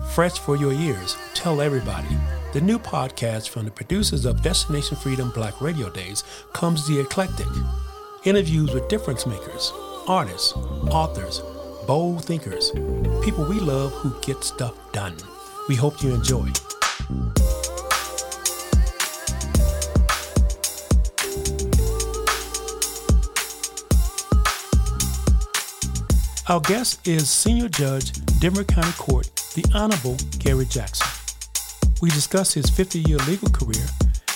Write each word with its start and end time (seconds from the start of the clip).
Fresh 0.00 0.38
for 0.38 0.56
your 0.56 0.72
ears. 0.72 1.16
Tell 1.34 1.60
everybody. 1.60 2.08
The 2.52 2.60
new 2.60 2.78
podcast 2.78 3.48
from 3.48 3.64
the 3.64 3.70
producers 3.70 4.24
of 4.24 4.42
Destination 4.42 4.96
Freedom 4.96 5.30
Black 5.30 5.60
Radio 5.60 5.88
Days 5.90 6.24
comes 6.52 6.86
The 6.86 7.00
Eclectic. 7.00 7.46
Interviews 8.24 8.72
with 8.72 8.88
difference 8.88 9.26
makers, 9.26 9.72
artists, 10.06 10.52
authors, 10.52 11.40
bold 11.86 12.24
thinkers, 12.24 12.70
people 13.24 13.44
we 13.44 13.58
love 13.58 13.92
who 13.92 14.14
get 14.20 14.44
stuff 14.44 14.74
done. 14.92 15.16
We 15.68 15.76
hope 15.76 16.02
you 16.02 16.14
enjoy. 16.14 16.48
Our 26.48 26.60
guest 26.60 27.06
is 27.06 27.30
Senior 27.30 27.68
Judge, 27.68 28.12
Denver 28.40 28.64
County 28.64 28.92
Court, 28.92 29.30
the 29.54 29.64
Honorable 29.74 30.16
Gary 30.38 30.64
Jackson. 30.64 31.06
We 32.00 32.10
discuss 32.10 32.54
his 32.54 32.70
50 32.70 33.00
year 33.00 33.18
legal 33.28 33.50
career 33.50 33.84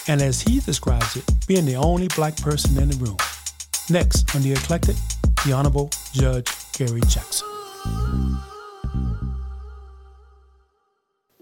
and, 0.08 0.20
as 0.20 0.40
he 0.42 0.60
describes 0.60 1.16
it, 1.16 1.24
being 1.46 1.64
the 1.64 1.76
only 1.76 2.08
black 2.08 2.36
person 2.36 2.80
in 2.80 2.90
the 2.90 2.96
room. 2.96 3.16
Next 3.88 4.34
on 4.34 4.42
The 4.42 4.52
Eclectic, 4.52 4.96
the 5.44 5.52
Honorable 5.52 5.90
Judge 6.12 6.48
Gary 6.72 7.00
Jackson. 7.08 7.48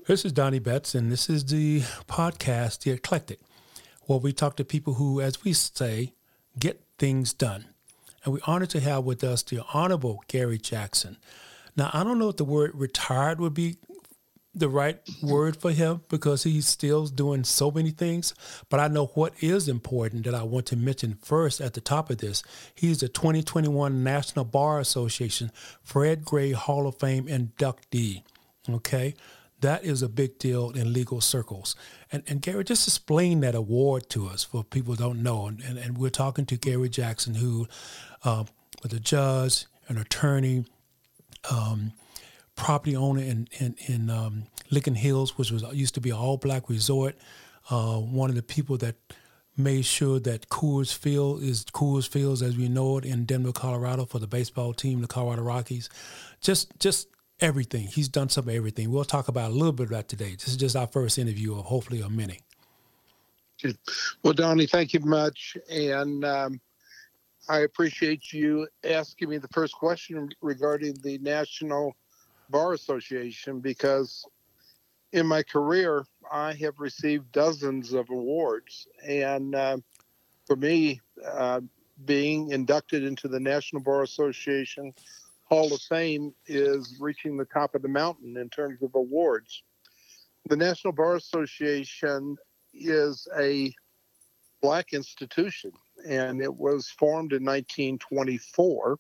This 0.07 0.25
is 0.25 0.33
Donnie 0.33 0.59
Betts, 0.59 0.95
and 0.95 1.11
this 1.11 1.31
is 1.31 1.47
the 1.47 1.81
podcast, 2.07 2.81
The 2.83 2.91
Eclectic, 2.93 3.41
where 4.03 4.19
we 4.19 4.33
talk 4.33 4.57
to 4.57 4.65
people 4.65 4.95
who, 4.95 5.21
as 5.21 5.43
we 5.43 5.53
say, 5.53 6.13
get 6.59 6.85
things 6.99 7.33
done. 7.33 7.67
And 8.23 8.35
we're 8.35 8.41
honored 8.47 8.71
to 8.71 8.81
have 8.81 9.05
with 9.05 9.25
us 9.25 9.43
the 9.43 9.65
Honorable 9.73 10.23
Gary 10.29 10.59
Jackson. 10.59 11.17
Now, 11.77 11.91
I 11.93 12.05
don't 12.05 12.19
know 12.19 12.29
if 12.29 12.37
the 12.37 12.45
word 12.45 12.73
retired 12.75 13.41
would 13.41 13.55
be 13.55 13.77
the 14.55 14.69
right 14.69 15.01
word 15.23 15.57
for 15.57 15.73
him 15.73 16.03
because 16.09 16.45
he's 16.45 16.67
still 16.67 17.07
doing 17.07 17.45
so 17.45 17.71
many 17.71 17.91
things. 17.91 18.35
But 18.69 18.81
I 18.81 18.89
know 18.89 19.07
what 19.07 19.35
is 19.41 19.69
important 19.69 20.25
that 20.25 20.35
I 20.35 20.45
want 20.45 20.67
to 20.67 20.77
mention 20.77 21.19
first 21.23 21.61
at 21.61 21.75
the 21.75 21.81
top 21.81 22.11
of 22.11 22.19
this. 22.19 22.43
He's 22.75 23.03
a 23.03 23.09
2021 23.09 24.05
National 24.05 24.45
Bar 24.45 24.79
Association 24.79 25.51
Fred 25.83 26.25
Gray 26.25 26.53
Hall 26.53 26.87
of 26.87 26.99
Fame 26.99 27.27
inductee. 27.27 28.23
Okay. 28.69 29.15
That 29.61 29.85
is 29.85 30.03
a 30.03 30.09
big 30.09 30.39
deal 30.39 30.71
in 30.71 30.93
legal 30.93 31.21
circles. 31.21 31.75
And, 32.13 32.23
and 32.29 32.43
Gary, 32.43 32.65
just 32.65 32.87
explain 32.87 33.41
that 33.41 33.55
award 33.55 34.11
to 34.11 34.29
us 34.29 34.45
for 34.45 34.63
people 34.63 34.95
don't 34.95 35.23
know. 35.23 35.47
And, 35.47 35.61
and, 35.63 35.79
and 35.79 35.99
we're 35.99 36.11
talking 36.11 36.45
to 36.47 36.57
Gary 36.57 36.91
Jackson, 36.91 37.37
who 37.37 37.67
uh, 38.25 38.45
was 38.83 38.93
a 38.93 39.01
judge, 39.01 39.65
an 39.89 39.97
attorney, 39.97 40.67
um, 41.51 41.93
property 42.57 42.97
owner 42.97 43.23
in 43.23 43.49
in, 43.59 43.77
in 43.87 44.11
um, 44.11 44.45
Lincoln 44.71 44.95
Hills, 44.95 45.37
which 45.39 45.51
was 45.51 45.63
used 45.73 45.95
to 45.95 46.01
be 46.01 46.11
an 46.11 46.17
all 46.17 46.37
black 46.37 46.69
resort. 46.69 47.17
Uh, 47.71 47.97
one 47.97 48.31
of 48.31 48.37
the 48.37 48.43
people 48.43 48.77
that 48.79 48.97
made 49.57 49.85
sure 49.85 50.19
that 50.21 50.49
Coors 50.49 50.95
Field 50.95 51.43
is 51.43 51.65
Coors 51.65 52.09
Fields 52.09 52.43
as 52.43 52.57
we 52.57 52.69
know 52.69 52.99
it 52.99 53.05
in 53.05 53.25
Denver, 53.25 53.53
Colorado, 53.53 54.05
for 54.05 54.19
the 54.19 54.27
baseball 54.27 54.75
team, 54.75 55.01
the 55.01 55.07
Colorado 55.07 55.43
Rockies. 55.43 55.89
Just 56.41 56.79
just 56.79 57.09
everything. 57.41 57.87
He's 57.87 58.09
done 58.09 58.29
some 58.29 58.49
of 58.49 58.55
everything. 58.55 58.91
We'll 58.91 59.05
talk 59.05 59.29
about 59.29 59.51
a 59.51 59.55
little 59.55 59.73
bit 59.73 59.89
that 59.91 60.09
today. 60.09 60.33
This 60.33 60.49
is 60.49 60.57
just 60.57 60.77
our 60.77 60.87
first 60.87 61.19
interview 61.19 61.59
of 61.59 61.65
hopefully 61.65 62.01
a 62.01 62.09
many. 62.09 62.41
Well, 64.23 64.35
Donnie, 64.35 64.67
thank 64.67 64.93
you 64.93 65.01
much, 65.01 65.57
and 65.71 66.25
um, 66.25 66.61
I 67.49 67.61
appreciate 67.61 68.33
you 68.33 68.67
asking 68.85 69.29
me 69.29 69.37
the 69.37 69.49
first 69.49 69.75
question 69.75 70.31
regarding 70.41 70.95
the 71.03 71.19
National 71.19 71.95
Bar 72.49 72.73
Association 72.73 73.61
because 73.61 74.25
in 75.13 75.27
my 75.27 75.43
career 75.43 76.07
I 76.33 76.55
have 76.55 76.79
received 76.79 77.33
dozens 77.33 77.93
of 77.93 78.09
awards, 78.09 78.89
and 79.07 79.55
uh, 79.55 79.77
for 80.47 80.57
me, 80.57 81.03
uh, 81.25 81.61
being 82.07 82.51
inducted 82.51 83.05
into 83.05 83.29
the 83.29 83.41
National 83.41 83.83
Bar 83.83 84.03
Association 84.03 84.95
Hall 85.45 85.73
of 85.73 85.81
Fame 85.83 86.35
is 86.47 86.97
reaching 86.99 87.37
the 87.37 87.45
top 87.45 87.75
of 87.75 87.83
the 87.83 87.89
mountain 87.89 88.39
in 88.39 88.49
terms 88.49 88.83
of 88.83 88.95
awards. 88.95 89.63
The 90.49 90.57
National 90.57 90.95
Bar 90.95 91.17
Association 91.17 92.37
is 92.73 93.29
a 93.39 93.75
black 94.63 94.95
institution 94.95 95.73
and 96.07 96.41
it 96.41 96.55
was 96.55 96.89
formed 96.89 97.33
in 97.33 97.45
1924 97.45 98.99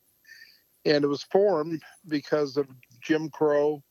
and 0.85 1.05
it 1.05 1.09
was 1.09 1.23
formed 1.25 1.83
because 2.09 2.57
of 2.57 2.67
Jim 3.01 3.31
Crow 3.31 3.83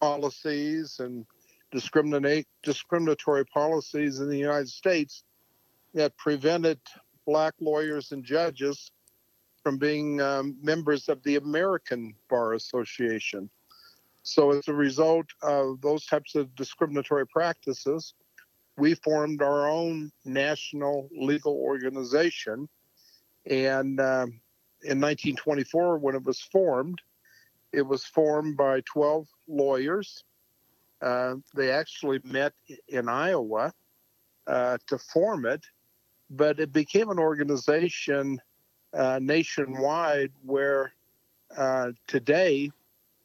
policies 0.00 1.00
and 1.00 1.26
discriminate 1.70 2.46
discriminatory 2.62 3.44
policies 3.46 4.20
in 4.20 4.28
the 4.28 4.38
United 4.38 4.68
States 4.68 5.24
that 5.94 6.16
prevented 6.16 6.80
black 7.26 7.54
lawyers 7.60 8.12
and 8.12 8.24
judges 8.24 8.90
from 9.62 9.76
being 9.76 10.20
um, 10.20 10.56
members 10.62 11.08
of 11.08 11.22
the 11.24 11.36
American 11.36 12.14
Bar 12.30 12.54
Association. 12.54 13.50
So, 14.22 14.52
as 14.52 14.68
a 14.68 14.74
result 14.74 15.26
of 15.42 15.80
those 15.80 16.06
types 16.06 16.34
of 16.34 16.54
discriminatory 16.54 17.26
practices, 17.26 18.14
we 18.78 18.94
formed 18.94 19.42
our 19.42 19.68
own 19.68 20.12
national 20.24 21.08
legal 21.12 21.54
organization. 21.54 22.68
And 23.44 24.00
um, 24.00 24.40
in 24.82 25.00
1924, 25.00 25.98
when 25.98 26.14
it 26.14 26.24
was 26.24 26.40
formed, 26.40 27.00
it 27.72 27.82
was 27.82 28.04
formed 28.04 28.56
by 28.56 28.80
12 28.82 29.26
lawyers. 29.48 30.24
Uh, 31.02 31.34
they 31.54 31.70
actually 31.70 32.20
met 32.24 32.52
in 32.88 33.08
Iowa 33.08 33.72
uh, 34.46 34.78
to 34.86 34.98
form 34.98 35.44
it, 35.44 35.64
but 36.30 36.60
it 36.60 36.72
became 36.72 37.10
an 37.10 37.18
organization 37.18 38.40
uh, 38.94 39.18
nationwide 39.20 40.32
where 40.44 40.92
uh, 41.56 41.90
today 42.06 42.70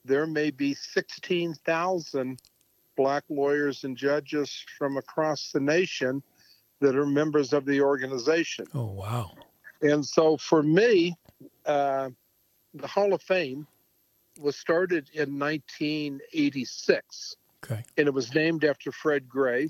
there 0.06 0.28
may 0.28 0.52
be 0.52 0.74
16,000 0.74 2.40
black 2.96 3.24
lawyers 3.30 3.84
and 3.84 3.98
judges 3.98 4.64
from 4.78 4.98
across 4.98 5.52
the 5.52 5.60
nation 5.60 6.24
that 6.80 6.96
are 6.96 7.06
members 7.06 7.54
of 7.54 7.66
the 7.66 7.82
organization. 7.82 8.66
Oh, 8.74 8.92
wow. 8.92 9.32
And 9.82 10.06
so 10.06 10.38
for 10.38 10.64
me, 10.64 11.16
uh, 11.66 12.10
the 12.74 12.88
Hall 12.88 13.14
of 13.14 13.22
Fame 13.22 13.68
was 14.40 14.56
started 14.58 15.10
in 15.14 15.38
1986. 15.40 17.36
Okay. 17.64 17.84
And 17.98 18.08
it 18.08 18.14
was 18.14 18.34
named 18.34 18.64
after 18.64 18.92
Fred 18.92 19.30
Gray. 19.30 19.70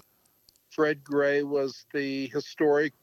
Fred 0.71 1.03
Gray 1.03 1.43
was 1.43 1.85
the 1.93 2.27
historic 2.27 2.93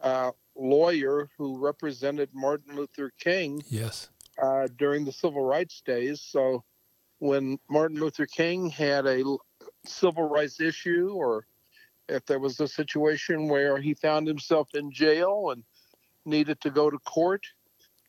uh, 0.00 0.30
lawyer 0.56 1.28
who 1.36 1.58
represented 1.58 2.28
Martin 2.32 2.76
Luther 2.76 3.10
King. 3.18 3.64
Yes. 3.68 4.08
Uh, 4.40 4.68
during 4.78 5.04
the 5.04 5.12
civil 5.12 5.44
rights 5.44 5.80
days. 5.84 6.20
So 6.20 6.64
when 7.24 7.58
Martin 7.70 7.98
Luther 7.98 8.26
King 8.26 8.68
had 8.68 9.06
a 9.06 9.24
civil 9.86 10.28
rights 10.28 10.60
issue 10.60 11.10
or 11.14 11.46
if 12.06 12.26
there 12.26 12.38
was 12.38 12.60
a 12.60 12.68
situation 12.68 13.48
where 13.48 13.78
he 13.78 13.94
found 13.94 14.28
himself 14.28 14.68
in 14.74 14.92
jail 14.92 15.48
and 15.50 15.64
needed 16.26 16.60
to 16.60 16.68
go 16.68 16.90
to 16.90 16.98
court, 16.98 17.42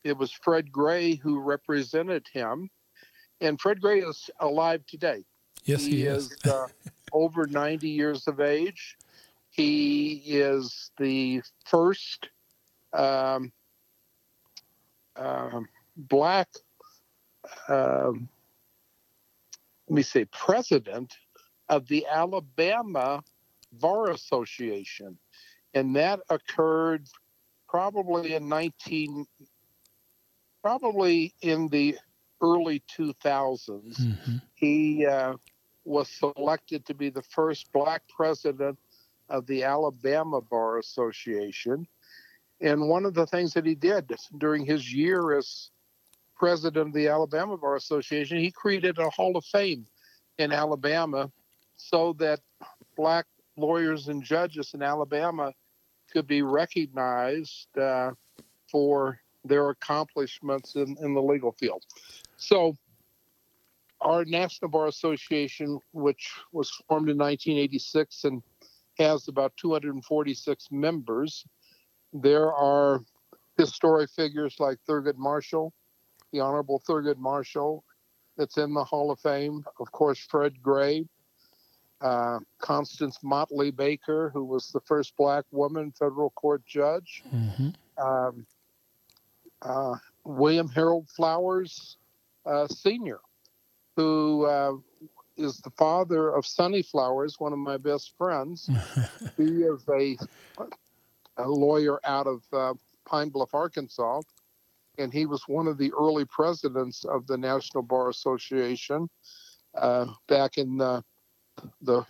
it 0.04 0.18
was 0.18 0.32
Fred 0.32 0.70
Gray 0.70 1.14
who 1.14 1.40
represented 1.40 2.26
him, 2.30 2.68
and 3.40 3.58
Fred 3.58 3.80
Gray 3.80 4.00
is 4.00 4.28
alive 4.38 4.84
today. 4.86 5.24
Yes, 5.64 5.86
he, 5.86 5.96
he 5.96 6.02
is. 6.02 6.30
is 6.32 6.52
uh, 6.52 6.66
over 7.14 7.46
90 7.46 7.88
years 7.88 8.28
of 8.28 8.40
age. 8.40 8.98
He 9.48 10.20
is 10.26 10.90
the 10.98 11.40
first 11.64 12.28
um, 12.92 13.50
um 15.16 15.66
black, 15.96 16.48
um, 17.70 18.28
let 19.88 19.94
me 19.94 20.02
say, 20.02 20.24
president 20.26 21.16
of 21.68 21.86
the 21.88 22.06
Alabama 22.10 23.22
Bar 23.72 24.10
Association. 24.10 25.18
And 25.74 25.94
that 25.96 26.20
occurred 26.30 27.08
probably 27.68 28.34
in 28.34 28.48
19, 28.48 29.26
probably 30.62 31.34
in 31.42 31.68
the 31.68 31.98
early 32.40 32.82
2000s. 32.96 33.98
Mhm. 33.98 34.42
He 34.54 35.06
uh, 35.06 35.34
was 35.84 36.08
selected 36.08 36.84
to 36.86 36.94
be 36.94 37.10
the 37.10 37.22
first 37.22 37.70
black 37.72 38.02
president 38.08 38.78
of 39.28 39.46
the 39.46 39.64
Alabama 39.64 40.40
Bar 40.40 40.78
Association. 40.78 41.86
And 42.60 42.88
one 42.88 43.04
of 43.04 43.14
the 43.14 43.26
things 43.26 43.52
that 43.54 43.66
he 43.66 43.74
did 43.74 44.14
during 44.38 44.64
his 44.64 44.92
year 44.92 45.36
as 45.36 45.70
president 46.36 46.88
of 46.88 46.94
the 46.94 47.08
Alabama 47.08 47.56
Bar 47.56 47.76
Association, 47.76 48.38
he 48.38 48.50
created 48.50 48.98
a 48.98 49.10
Hall 49.10 49.36
of 49.36 49.44
Fame 49.44 49.86
in 50.38 50.52
Alabama 50.52 51.30
so 51.76 52.14
that 52.14 52.40
black 52.96 53.26
lawyers 53.56 54.08
and 54.08 54.22
judges 54.22 54.72
in 54.74 54.82
Alabama 54.82 55.52
could 56.12 56.26
be 56.26 56.42
recognized 56.42 57.76
uh, 57.78 58.10
for 58.70 59.20
their 59.44 59.70
accomplishments 59.70 60.74
in, 60.74 60.96
in 61.00 61.14
the 61.14 61.22
legal 61.22 61.52
field. 61.52 61.84
So, 62.36 62.76
our 64.00 64.24
National 64.24 64.70
Bar 64.70 64.88
Association, 64.88 65.80
which 65.92 66.30
was 66.52 66.70
formed 66.86 67.08
in 67.08 67.16
1986 67.16 68.24
and 68.24 68.42
has 68.98 69.28
about 69.28 69.56
246 69.56 70.68
members, 70.70 71.44
there 72.12 72.52
are 72.52 73.00
historic 73.56 74.10
figures 74.10 74.56
like 74.58 74.78
Thurgood 74.88 75.16
Marshall, 75.16 75.72
the 76.36 76.44
Honorable 76.44 76.82
Thurgood 76.86 77.16
Marshall, 77.16 77.82
that's 78.36 78.58
in 78.58 78.74
the 78.74 78.84
Hall 78.84 79.10
of 79.10 79.18
Fame. 79.20 79.64
Of 79.80 79.90
course, 79.92 80.18
Fred 80.18 80.62
Gray, 80.62 81.06
uh, 82.02 82.40
Constance 82.58 83.18
Motley 83.22 83.70
Baker, 83.70 84.30
who 84.34 84.44
was 84.44 84.68
the 84.68 84.80
first 84.80 85.16
black 85.16 85.44
woman 85.50 85.92
federal 85.98 86.30
court 86.30 86.62
judge, 86.66 87.24
Mhm. 87.32 87.74
um, 87.96 88.46
uh, 89.62 89.96
William 90.24 90.68
Harold 90.68 91.08
Flowers 91.08 91.96
uh, 92.44 92.66
Sr., 92.68 93.20
who 93.96 94.44
uh, 94.44 94.74
is 95.38 95.58
the 95.60 95.70
father 95.70 96.28
of 96.34 96.44
Sonny 96.46 96.82
Flowers, 96.82 97.40
one 97.40 97.52
of 97.54 97.58
my 97.58 97.78
best 97.78 98.14
friends. 98.18 98.68
he 99.38 99.62
is 99.62 99.82
a, 99.88 100.18
a 101.38 101.48
lawyer 101.48 101.98
out 102.04 102.26
of 102.26 102.42
uh, 102.52 102.74
Pine 103.06 103.30
Bluff, 103.30 103.54
Arkansas, 103.54 104.20
and 104.98 105.12
he 105.12 105.26
was 105.26 105.42
one 105.46 105.66
of 105.66 105.78
the 105.78 105.92
early 105.92 106.24
presidents 106.24 107.04
of 107.04 107.26
the 107.26 107.36
National 107.36 107.82
Bar 107.82 108.08
Association 108.08 109.08
uh, 109.74 110.06
back 110.28 110.58
in 110.58 110.78
the, 110.78 111.02
the, 111.82 112.04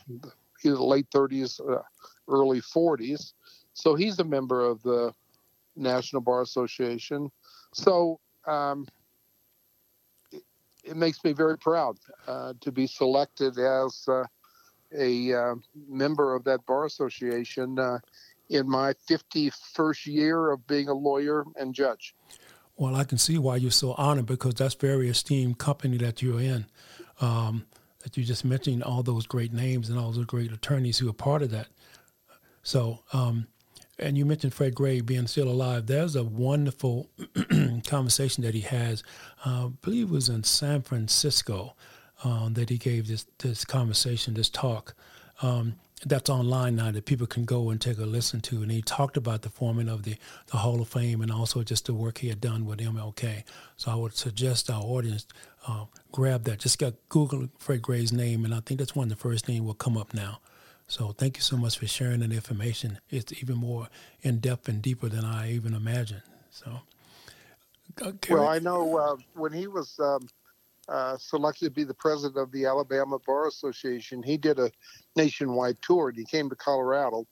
the 0.63 0.83
late 0.83 1.09
30s, 1.11 1.61
uh, 1.61 1.83
early 2.29 2.61
40s. 2.61 3.33
So 3.73 3.95
he's 3.95 4.19
a 4.19 4.25
member 4.25 4.65
of 4.65 4.83
the 4.83 5.13
National 5.77 6.23
Bar 6.23 6.43
Association. 6.43 7.31
So 7.73 8.21
um, 8.47 8.87
it, 10.31 10.43
it 10.85 10.97
makes 10.97 11.23
me 11.25 11.33
very 11.33 11.59
proud 11.59 11.99
uh, 12.27 12.55
to 12.61 12.73
be 12.73 12.87
selected 12.87 13.59
as 13.59 14.05
uh, 14.09 14.25
a 14.97 15.35
uh, 15.35 15.55
member 15.89 16.35
of 16.35 16.45
that 16.45 16.65
bar 16.67 16.87
association 16.87 17.79
uh, 17.79 17.99
in 18.49 18.69
my 18.69 18.93
51st 19.11 20.07
year 20.07 20.51
of 20.53 20.67
being 20.67 20.89
a 20.89 20.95
lawyer 20.95 21.45
and 21.57 21.75
judge. 21.75 22.15
Well, 22.77 22.95
I 22.95 23.05
can 23.05 23.19
see 23.19 23.39
why 23.39 23.57
you're 23.57 23.71
so 23.71 23.93
honored 23.93 24.27
because 24.27 24.55
that's 24.55 24.75
very 24.75 25.09
esteemed 25.09 25.59
company 25.59 25.97
that 25.99 26.21
you're 26.21 26.41
in. 26.41 26.67
Um, 27.21 27.67
that 28.03 28.17
you 28.17 28.23
just 28.23 28.45
mentioned 28.45 28.85
all 28.85 29.03
those 29.03 29.27
great 29.27 29.53
names 29.53 29.89
and 29.89 29.99
all 29.99 30.13
those 30.13 30.27
great 30.27 30.53
attorneys 30.53 30.99
who 30.99 31.09
are 31.09 31.15
part 31.15 31.43
of 31.43 31.51
that. 31.51 31.67
So, 32.63 33.01
um, 33.13 33.47
and 33.99 34.19
you 34.19 34.25
mentioned 34.27 34.55
Fred 34.55 34.75
Gray 34.75 35.01
being 35.01 35.27
still 35.27 35.49
alive. 35.49 35.87
There's 35.87 36.17
a 36.17 36.23
wonderful 36.23 37.09
conversation 37.87 38.45
that 38.45 38.55
he 38.55 38.61
has. 38.61 39.03
Uh, 39.45 39.67
I 39.67 39.71
believe 39.83 40.09
it 40.09 40.13
was 40.13 40.29
in 40.29 40.45
San 40.45 40.83
Francisco 40.83 41.75
um, 42.23 42.55
that 42.55 42.69
he 42.69 42.79
gave 42.79 43.09
this 43.09 43.27
this 43.39 43.65
conversation, 43.65 44.35
this 44.35 44.51
talk. 44.51 44.95
Um, 45.43 45.75
that's 46.05 46.29
online 46.29 46.77
now 46.77 46.91
that 46.91 47.07
people 47.07 47.27
can 47.27 47.45
go 47.45 47.71
and 47.71 47.81
take 47.81 47.99
a 47.99 48.05
listen 48.05 48.41
to. 48.43 48.63
And 48.63 48.71
he 48.71 48.83
talked 48.83 49.17
about 49.17 49.43
the 49.43 49.49
forming 49.49 49.89
of 49.89 50.03
the, 50.03 50.17
the 50.49 50.59
Hall 50.59 50.81
of 50.81 50.89
Fame 50.89 51.23
and 51.23 51.33
also 51.33 51.63
just 51.63 51.87
the 51.87 51.95
work 51.95 52.19
he 52.19 52.29
had 52.29 52.41
done 52.41 52.67
with 52.67 52.81
MLK. 52.81 53.45
So 53.77 53.91
I 53.91 53.95
would 53.95 54.15
suggest 54.15 54.71
our 54.71 54.83
audience 54.83 55.27
uh, 55.67 55.87
grab 56.13 56.45
that. 56.45 56.59
Just 56.61 56.79
got 56.79 56.95
Google 57.09 57.49
Fred 57.59 57.83
Gray's 57.83 58.13
name, 58.13 58.45
and 58.45 58.55
I 58.55 58.61
think 58.61 58.79
that's 58.79 58.95
one 58.95 59.05
of 59.05 59.11
the 59.11 59.17
first 59.17 59.47
things 59.47 59.63
will 59.63 59.75
come 59.75 59.97
up 59.97 60.13
now. 60.15 60.41
So 60.87 61.13
thank 61.13 61.37
you 61.37 61.43
so 61.43 61.57
much 61.57 61.79
for 61.79 61.87
sharing 61.87 62.21
that 62.21 62.33
information. 62.33 63.01
It's 63.11 63.33
even 63.43 63.57
more 63.57 63.89
in 64.23 64.39
depth 64.39 64.69
and 64.69 64.83
deeper 64.83 65.09
than 65.09 65.25
I 65.25 65.53
even 65.53 65.75
imagined. 65.75 66.23
So, 66.51 66.81
uh, 68.03 68.13
Well, 68.29 68.49
I 68.49 68.59
know 68.61 68.97
uh, 68.99 69.17
when 69.35 69.53
he 69.53 69.67
was 69.67 69.99
um, 69.99 70.29
uh, 70.89 71.17
selected 71.17 71.65
to 71.67 71.71
be 71.71 71.85
the 71.85 71.95
president 71.95 72.39
of 72.39 72.53
the 72.53 72.65
Alabama 72.67 73.19
Bar 73.27 73.49
Association, 73.49 74.23
he 74.23 74.37
did 74.37 74.59
a 74.59 74.71
nationwide 75.17 75.81
tour 75.83 76.09
and 76.09 76.19
he 76.19 76.25
came 76.25 76.49
to 76.49 76.57
Colorado. 76.57 77.27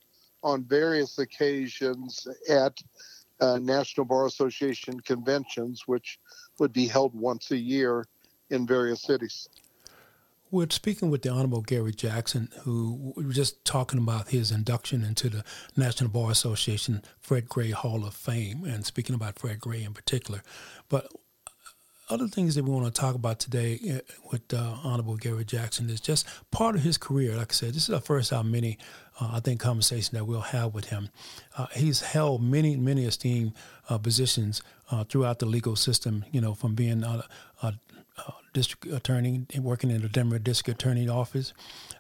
on 0.44 0.64
various 0.64 1.20
occasions 1.20 2.28
at 2.50 2.78
uh, 3.40 3.60
National 3.60 4.06
Bar 4.06 4.26
Association 4.26 5.00
conventions, 5.00 5.88
which 5.88 6.20
would 6.60 6.74
be 6.74 6.88
held 6.88 7.14
once 7.14 7.52
a 7.52 7.58
year 7.58 8.06
in 8.50 8.68
various 8.68 9.02
cities. 9.02 9.48
We're 10.52 10.70
speaking 10.70 11.10
with 11.10 11.22
the 11.22 11.30
Honorable 11.30 11.62
Gary 11.62 11.94
Jackson, 11.94 12.50
who 12.64 13.14
we 13.16 13.26
were 13.26 13.32
just 13.32 13.64
talking 13.64 13.98
about 13.98 14.28
his 14.28 14.52
induction 14.52 15.02
into 15.02 15.30
the 15.30 15.46
National 15.78 16.10
Bar 16.10 16.30
Association 16.30 17.04
Fred 17.22 17.48
Gray 17.48 17.72
Hall 17.72 18.06
of 18.06 18.14
Fame, 18.14 18.66
and 18.66 18.86
speaking 18.86 19.16
about 19.16 19.40
Fred 19.40 19.62
Gray 19.62 19.82
in 19.82 19.94
particular. 19.94 20.44
But 20.90 21.08
other 22.10 22.28
things 22.28 22.56
that 22.56 22.66
we 22.66 22.72
want 22.72 22.86
to 22.86 22.92
talk 22.92 23.16
about 23.16 23.40
today 23.40 23.80
uh, 23.90 24.14
with 24.30 24.54
uh, 24.54 24.76
Honorable 24.84 25.16
Gary 25.16 25.46
Jackson 25.46 25.90
is 25.90 26.02
just 26.02 26.28
part 26.52 26.76
of 26.76 26.82
his 26.82 26.98
career. 26.98 27.38
Like 27.38 27.54
I 27.54 27.56
said, 27.56 27.70
this 27.70 27.84
is 27.84 27.88
the 27.88 28.02
first 28.02 28.34
of 28.34 28.46
many, 28.46 28.78
uh, 29.22 29.30
I 29.36 29.40
think, 29.40 29.62
conversation 29.62 30.18
that 30.18 30.26
we'll 30.26 30.42
have 30.42 30.74
with 30.74 30.90
him. 30.90 31.08
Uh, 31.58 31.68
he's 31.74 32.02
held 32.02 32.44
many, 32.44 32.76
many 32.76 33.06
esteemed 33.06 33.54
uh, 33.88 33.98
positions 33.98 34.62
uh, 34.92 35.06
throughout 35.06 35.40
the 35.40 35.46
legal 35.46 35.78
system. 35.78 36.26
You 36.30 36.42
know, 36.42 36.54
from 36.54 36.76
being 36.76 37.06
a, 37.06 37.24
a 38.18 38.34
district 38.54 38.86
attorney, 38.94 39.46
working 39.58 39.90
in 39.90 40.02
the 40.02 40.10
Denver 40.10 40.40
District 40.40 40.82
Attorney 40.82 41.08
Office. 41.08 41.54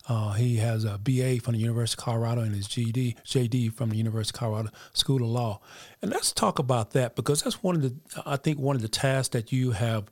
Uh, 0.07 0.33
he 0.33 0.57
has 0.57 0.83
a 0.83 0.97
BA 0.97 1.39
from 1.39 1.53
the 1.53 1.59
University 1.59 1.99
of 1.99 2.05
Colorado 2.05 2.41
and 2.41 2.55
his 2.55 2.67
GD, 2.67 3.15
JD 3.23 3.73
from 3.73 3.89
the 3.89 3.97
University 3.97 4.35
of 4.35 4.39
Colorado 4.39 4.69
School 4.93 5.23
of 5.23 5.29
Law. 5.29 5.61
And 6.01 6.11
let's 6.11 6.31
talk 6.31 6.59
about 6.59 6.91
that 6.91 7.15
because 7.15 7.43
that's 7.43 7.63
one 7.63 7.75
of 7.75 7.81
the, 7.81 7.95
I 8.25 8.37
think, 8.37 8.59
one 8.59 8.75
of 8.75 8.81
the 8.81 8.89
tasks 8.89 9.29
that 9.33 9.51
you 9.51 9.71
have, 9.71 10.05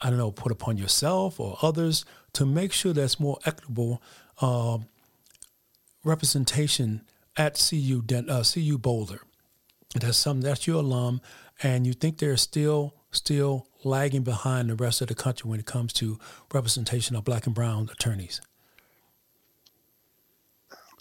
I 0.00 0.10
don't 0.10 0.18
know, 0.18 0.30
put 0.30 0.52
upon 0.52 0.76
yourself 0.76 1.40
or 1.40 1.56
others 1.62 2.04
to 2.34 2.44
make 2.44 2.72
sure 2.72 2.92
that's 2.92 3.20
more 3.20 3.38
equitable 3.46 4.02
uh, 4.40 4.78
representation 6.04 7.02
at 7.36 7.54
CU, 7.54 8.02
uh, 8.28 8.44
CU 8.44 8.78
Boulder. 8.78 9.20
That's 9.94 10.18
something 10.18 10.42
that's 10.42 10.66
your 10.66 10.80
alum, 10.80 11.20
and 11.62 11.86
you 11.86 11.92
think 11.92 12.18
they're 12.18 12.36
still 12.36 12.94
still 13.12 13.68
lagging 13.84 14.22
behind 14.22 14.70
the 14.70 14.74
rest 14.74 15.00
of 15.00 15.08
the 15.08 15.14
country 15.14 15.48
when 15.48 15.60
it 15.60 15.66
comes 15.66 15.92
to 15.94 16.18
representation 16.52 17.16
of 17.16 17.24
black 17.24 17.46
and 17.46 17.54
brown 17.54 17.88
attorneys. 17.92 18.40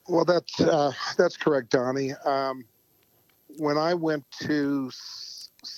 Well, 0.08 0.26
that's 0.26 0.60
uh, 0.60 0.92
that's 1.18 1.38
correct, 1.38 1.70
Donnie. 1.70 2.14
Um, 2.26 2.66
when 3.58 3.78
I 3.78 3.94
went 3.94 4.26
to 4.42 4.92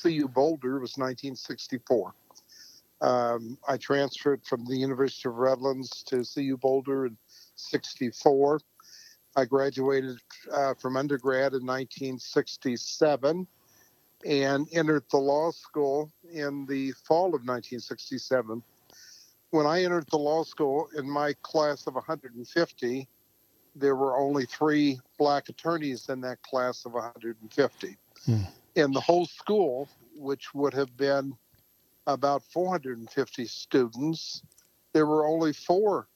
CU 0.02 0.28
Boulder, 0.28 0.78
it 0.78 0.82
was 0.82 0.98
1964. 0.98 2.14
Um, 3.02 3.58
I 3.68 3.78
transferred 3.78 4.42
from 4.46 4.66
the 4.66 4.76
University 4.76 5.30
of 5.30 5.36
Redlands 5.36 6.04
to 6.04 6.24
CU 6.24 6.58
Boulder 6.58 7.08
in 7.08 7.18
64. 7.56 8.60
I 9.36 9.46
graduated 9.46 10.18
uh, 10.52 10.74
from 10.76 10.98
undergrad 10.98 11.54
in 11.54 11.66
1967 11.66 13.46
and 14.26 14.68
entered 14.74 15.04
the 15.12 15.18
law 15.18 15.52
school 15.52 16.12
in 16.32 16.66
the 16.66 16.92
fall 17.08 17.28
of 17.28 17.46
1967. 17.46 18.62
When 19.52 19.66
I 19.66 19.84
entered 19.84 20.08
the 20.10 20.18
law 20.18 20.44
school 20.44 20.90
in 20.98 21.10
my 21.10 21.34
class 21.44 21.86
of 21.88 21.94
150, 21.94 23.08
there 23.76 23.96
were 23.96 24.18
only 24.18 24.46
three 24.46 25.00
black 25.20 25.50
attorneys 25.50 26.10
in 26.10 26.22
that 26.22 26.42
class 26.42 26.86
of 26.86 26.94
150. 26.94 27.98
Hmm. 28.26 28.42
In 28.76 28.92
the 28.92 29.00
whole 29.00 29.26
school, 29.26 29.88
which 30.16 30.54
would 30.54 30.74
have 30.74 30.98
been 30.98 31.38
about 32.08 32.44
450 32.52 33.46
students, 33.46 34.42
there 34.94 35.06
were 35.06 35.28
only 35.28 35.54
four 35.54 36.08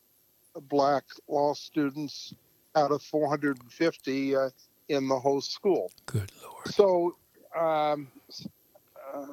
black 0.62 1.04
law 1.28 1.54
students 1.54 2.34
out 2.76 2.92
of 2.92 3.02
450 3.04 4.36
uh, 4.36 4.50
in 4.90 5.08
the 5.08 5.20
whole 5.20 5.42
school. 5.42 5.92
Good 6.06 6.32
Lord. 6.42 6.68
So 6.68 7.16
um, 7.58 8.08
uh, 9.14 9.26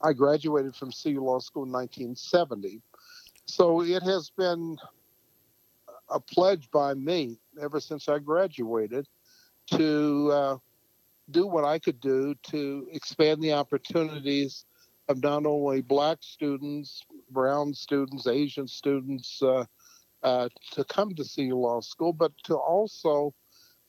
I 0.00 0.12
graduated 0.12 0.74
from 0.74 0.90
CU 0.92 1.20
Law 1.20 1.38
School 1.38 1.64
in 1.64 1.72
1970. 1.72 2.80
So 3.46 3.82
it 3.82 4.02
has 4.02 4.30
been 4.36 4.76
a 6.10 6.20
pledge 6.20 6.70
by 6.70 6.94
me 6.94 7.38
ever 7.60 7.80
since 7.80 8.08
I 8.08 8.18
graduated 8.18 9.06
to 9.72 10.30
uh, 10.32 10.56
do 11.30 11.46
what 11.46 11.64
I 11.64 11.78
could 11.78 12.00
do 12.00 12.34
to 12.50 12.88
expand 12.92 13.42
the 13.42 13.52
opportunities 13.52 14.64
of 15.08 15.22
not 15.22 15.46
only 15.46 15.80
black 15.80 16.18
students, 16.20 17.04
brown 17.30 17.74
students, 17.74 18.26
Asian 18.26 18.66
students 18.66 19.42
uh, 19.42 19.64
uh, 20.22 20.48
to 20.72 20.84
come 20.84 21.14
to 21.14 21.24
CU 21.24 21.54
Law 21.54 21.80
School, 21.80 22.12
but 22.12 22.32
to 22.44 22.56
also 22.56 23.34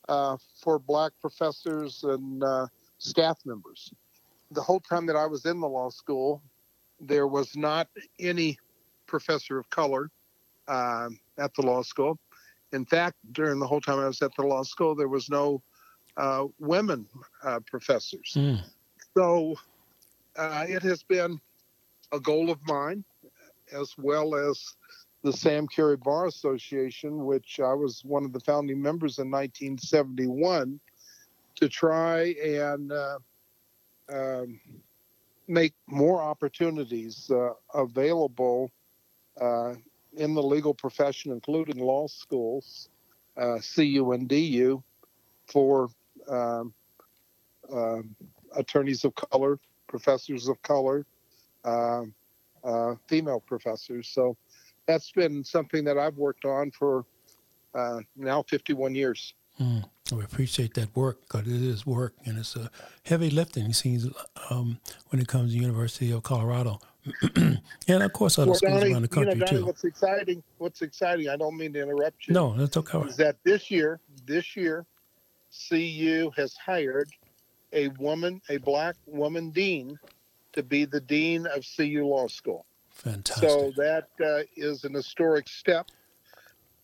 uh, 0.07 0.37
for 0.61 0.79
black 0.79 1.11
professors 1.21 2.03
and 2.03 2.43
uh, 2.43 2.67
staff 2.99 3.39
members. 3.45 3.91
The 4.51 4.61
whole 4.61 4.79
time 4.79 5.05
that 5.07 5.15
I 5.15 5.25
was 5.25 5.45
in 5.45 5.59
the 5.59 5.67
law 5.67 5.89
school, 5.89 6.41
there 6.99 7.27
was 7.27 7.55
not 7.55 7.87
any 8.19 8.57
professor 9.07 9.57
of 9.57 9.69
color 9.69 10.09
um, 10.67 11.19
at 11.37 11.53
the 11.55 11.63
law 11.63 11.81
school. 11.81 12.19
In 12.71 12.85
fact, 12.85 13.15
during 13.31 13.59
the 13.59 13.67
whole 13.67 13.81
time 13.81 13.99
I 13.99 14.07
was 14.07 14.21
at 14.21 14.35
the 14.35 14.43
law 14.43 14.63
school, 14.63 14.95
there 14.95 15.07
was 15.07 15.29
no 15.29 15.61
uh, 16.17 16.45
women 16.59 17.07
uh, 17.43 17.59
professors. 17.65 18.33
Mm. 18.35 18.61
So 19.17 19.55
uh, 20.35 20.65
it 20.67 20.83
has 20.83 21.01
been 21.01 21.39
a 22.11 22.19
goal 22.19 22.49
of 22.49 22.59
mine, 22.65 23.03
as 23.71 23.95
well 23.97 24.35
as 24.35 24.75
the 25.23 25.33
Sam 25.33 25.67
Cary 25.67 25.97
Bar 25.97 26.27
Association, 26.27 27.25
which 27.25 27.59
I 27.59 27.73
was 27.73 28.03
one 28.05 28.23
of 28.23 28.33
the 28.33 28.39
founding 28.39 28.81
members 28.81 29.19
in 29.19 29.29
1971, 29.29 30.79
to 31.59 31.67
try 31.67 32.33
and 32.41 32.91
uh, 32.91 33.19
um, 34.11 34.59
make 35.47 35.73
more 35.87 36.21
opportunities 36.21 37.29
uh, 37.29 37.49
available 37.73 38.71
uh, 39.41 39.73
in 40.15 40.33
the 40.33 40.41
legal 40.41 40.73
profession, 40.73 41.31
including 41.31 41.77
law 41.77 42.07
schools, 42.07 42.89
uh, 43.35 43.57
CU 43.75 44.11
and 44.13 44.29
DU, 44.29 44.81
for 45.47 45.89
um, 46.29 46.73
um, 47.73 48.15
attorneys 48.55 49.03
of 49.03 49.13
color, 49.15 49.59
professors 49.87 50.47
of 50.47 50.61
color, 50.61 51.05
um, 51.65 52.13
uh, 52.63 52.95
female 53.07 53.41
professors. 53.41 54.07
So 54.07 54.37
that's 54.87 55.11
been 55.11 55.43
something 55.43 55.83
that 55.83 55.97
I've 55.97 56.17
worked 56.17 56.45
on 56.45 56.71
for 56.71 57.05
uh, 57.75 57.99
now 58.15 58.43
51 58.43 58.95
years. 58.95 59.33
Mm, 59.59 59.83
we 60.17 60.23
appreciate 60.23 60.73
that 60.75 60.95
work 60.95 61.19
because 61.21 61.47
it 61.47 61.61
is 61.61 61.85
work 61.85 62.13
and 62.25 62.37
it's 62.37 62.55
a 62.55 62.69
heavy 63.03 63.29
lifting. 63.29 63.71
Seems 63.73 64.07
um, 64.49 64.79
when 65.09 65.21
it 65.21 65.27
comes 65.27 65.53
to 65.53 65.59
University 65.59 66.11
of 66.11 66.23
Colorado, 66.23 66.79
and 67.35 67.59
of 67.87 68.13
course 68.13 68.37
other 68.37 68.51
well, 68.51 68.55
schools 68.55 68.79
Donnie, 68.79 68.93
around 68.93 69.01
the 69.03 69.07
country 69.07 69.33
you 69.33 69.39
know, 69.39 69.45
Donnie, 69.45 69.59
too. 69.59 69.65
What's 69.65 69.83
exciting? 69.83 70.43
What's 70.57 70.81
exciting? 70.81 71.29
I 71.29 71.37
don't 71.37 71.57
mean 71.57 71.73
to 71.73 71.81
interrupt 71.81 72.27
you. 72.27 72.33
No, 72.33 72.53
that's 72.55 72.77
okay. 72.77 72.99
Is 72.99 73.17
that 73.17 73.37
this 73.43 73.71
year? 73.71 73.99
This 74.25 74.55
year, 74.55 74.85
CU 75.69 76.31
has 76.35 76.55
hired 76.55 77.09
a 77.73 77.89
woman, 77.99 78.41
a 78.49 78.57
black 78.57 78.95
woman 79.05 79.51
dean, 79.51 79.97
to 80.53 80.63
be 80.63 80.85
the 80.85 81.01
dean 81.01 81.45
of 81.47 81.65
CU 81.75 82.05
Law 82.05 82.27
School. 82.27 82.65
Fantastic. 82.91 83.49
So 83.49 83.71
that 83.77 84.09
uh, 84.23 84.43
is 84.57 84.83
an 84.83 84.93
historic 84.93 85.47
step 85.47 85.87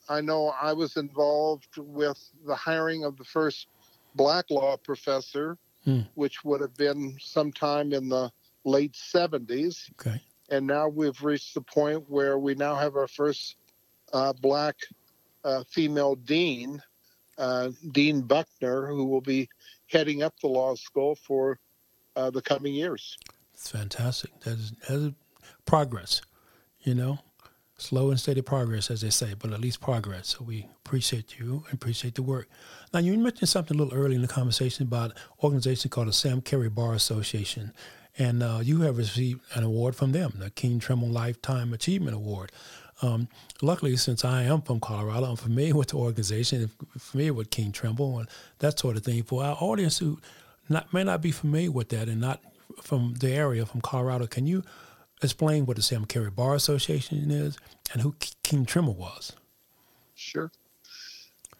I 0.09 0.21
know 0.21 0.53
I 0.61 0.73
was 0.73 0.97
involved 0.97 1.77
with 1.77 2.23
the 2.45 2.55
hiring 2.55 3.03
of 3.03 3.17
the 3.17 3.23
first 3.23 3.67
black 4.15 4.45
law 4.49 4.77
professor, 4.77 5.57
hmm. 5.83 6.01
which 6.13 6.43
would 6.43 6.61
have 6.61 6.75
been 6.75 7.17
sometime 7.19 7.93
in 7.93 8.09
the 8.09 8.31
late 8.63 8.93
70s. 8.93 9.91
Okay. 9.99 10.21
And 10.49 10.67
now 10.67 10.87
we've 10.87 11.21
reached 11.23 11.53
the 11.53 11.61
point 11.61 12.09
where 12.09 12.37
we 12.37 12.55
now 12.55 12.75
have 12.75 12.95
our 12.95 13.07
first 13.07 13.55
uh, 14.13 14.33
black 14.33 14.75
uh, 15.43 15.63
female 15.69 16.15
dean, 16.15 16.81
uh, 17.37 17.71
Dean 17.91 18.21
Buckner, 18.21 18.87
who 18.87 19.05
will 19.05 19.21
be 19.21 19.49
heading 19.87 20.23
up 20.23 20.33
the 20.41 20.47
law 20.47 20.75
school 20.75 21.15
for 21.15 21.59
uh, 22.15 22.29
the 22.29 22.41
coming 22.41 22.73
years. 22.73 23.17
It's 23.53 23.71
fantastic. 23.71 24.39
That 24.41 24.59
is, 24.59 24.71
that 24.87 24.93
is 24.93 25.11
progress, 25.65 26.21
you 26.81 26.93
know 26.93 27.19
slow 27.77 28.09
and 28.09 28.19
steady 28.19 28.41
progress, 28.41 28.89
as 28.89 29.01
they 29.01 29.09
say, 29.09 29.33
but 29.37 29.51
at 29.51 29.59
least 29.59 29.81
progress. 29.81 30.29
So 30.29 30.43
we 30.43 30.67
appreciate 30.85 31.37
you 31.39 31.63
and 31.65 31.73
appreciate 31.73 32.15
the 32.15 32.23
work. 32.23 32.47
Now, 32.93 32.99
you 32.99 33.17
mentioned 33.17 33.49
something 33.49 33.77
a 33.77 33.83
little 33.83 33.97
early 33.97 34.15
in 34.15 34.21
the 34.21 34.27
conversation 34.27 34.87
about 34.87 35.11
an 35.11 35.17
organization 35.43 35.89
called 35.89 36.07
the 36.07 36.13
Sam 36.13 36.41
Cary 36.41 36.69
Bar 36.69 36.93
Association, 36.93 37.73
and 38.17 38.41
uh, 38.41 38.59
you 38.63 38.81
have 38.81 38.97
received 38.97 39.41
an 39.55 39.63
award 39.63 39.95
from 39.95 40.13
them, 40.13 40.35
the 40.37 40.49
King 40.49 40.79
Trimble 40.79 41.09
Lifetime 41.09 41.73
Achievement 41.73 42.15
Award. 42.15 42.51
Um, 43.01 43.27
luckily, 43.61 43.97
since 43.97 44.23
I 44.23 44.43
am 44.43 44.61
from 44.61 44.79
Colorado, 44.79 45.25
I'm 45.25 45.35
familiar 45.35 45.75
with 45.75 45.89
the 45.89 45.97
organization, 45.97 46.71
familiar 46.97 47.33
with 47.33 47.49
King 47.49 47.73
Trimble 47.73 48.19
and 48.19 48.29
that 48.59 48.79
sort 48.79 48.95
of 48.95 49.03
thing. 49.03 49.23
For 49.23 49.43
our 49.43 49.57
audience 49.59 49.97
who 49.97 50.19
not, 50.69 50.93
may 50.93 51.03
not 51.03 51.21
be 51.21 51.31
familiar 51.31 51.71
with 51.71 51.89
that 51.89 52.07
and 52.07 52.21
not 52.21 52.41
from 52.81 53.15
the 53.15 53.31
area, 53.31 53.65
from 53.65 53.81
Colorado, 53.81 54.27
can 54.27 54.47
you 54.47 54.63
explain 55.25 55.65
what 55.65 55.75
the 55.75 55.83
Sam 55.83 56.05
Cary 56.05 56.31
Bar 56.31 56.55
Association 56.55 57.29
is 57.29 57.57
and 57.91 58.01
who 58.01 58.15
King 58.43 58.65
Trimble 58.65 58.95
was? 58.95 59.33
Sure. 60.15 60.51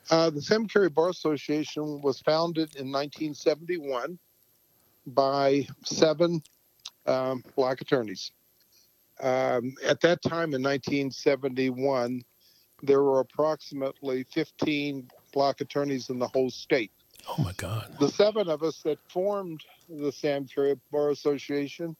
Uh, 0.10 0.30
the 0.30 0.42
Sam 0.42 0.68
Cary 0.68 0.90
Bar 0.90 1.10
Association 1.10 2.02
was 2.02 2.20
founded 2.22 2.76
in 2.76 2.92
1971 2.92 4.18
by 5.08 5.68
seven 5.84 6.42
um, 7.06 7.44
black 7.56 7.82
attorneys. 7.82 8.32
Um, 9.20 9.74
at 9.86 10.02
that 10.02 10.22
time 10.22 10.54
in 10.54 10.62
1971, 10.62 12.24
there 12.84 13.02
were 13.02 13.20
approximately 13.20 14.26
15 14.32 15.10
black 15.34 15.62
attorneys 15.62 16.10
in 16.10 16.20
the 16.20 16.28
whole 16.28 16.50
state. 16.50 16.92
Oh 17.28 17.42
my 17.42 17.54
God. 17.54 17.96
The 18.00 18.10
seven 18.10 18.50
of 18.50 18.62
us 18.62 18.82
that 18.84 19.00
formed 19.10 19.64
the 19.90 20.12
Sam 20.12 20.46
Cary 20.46 20.78
Bar 20.92 21.10
Association 21.10 21.96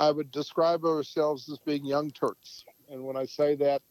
I 0.00 0.10
would 0.10 0.30
describe 0.30 0.86
ourselves 0.86 1.50
as 1.50 1.58
being 1.58 1.84
young 1.84 2.10
Turks. 2.10 2.64
And 2.90 3.04
when 3.04 3.18
I 3.18 3.26
say 3.26 3.54
that, 3.56 3.82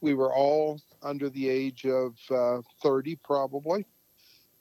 we 0.00 0.14
were 0.14 0.32
all 0.32 0.80
under 1.02 1.28
the 1.28 1.48
age 1.48 1.84
of 1.84 2.14
uh, 2.30 2.62
30, 2.80 3.16
probably. 3.16 3.84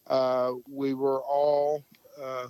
Uh, 0.08 0.54
we 0.68 0.96
were 0.96 1.22
all 1.22 1.84
uh, 2.20 2.48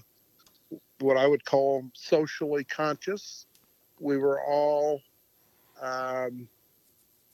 what 0.99 1.17
I 1.17 1.27
would 1.27 1.43
call 1.43 1.89
socially 1.93 2.63
conscious. 2.63 3.47
We 3.99 4.17
were 4.17 4.41
all 4.41 5.01
um, 5.81 6.47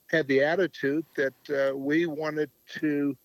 had 0.10 0.28
the 0.28 0.44
attitude 0.44 1.06
that 1.16 1.34
uh, 1.50 1.78
we 1.78 2.08
wanted 2.08 2.50
to 2.80 3.16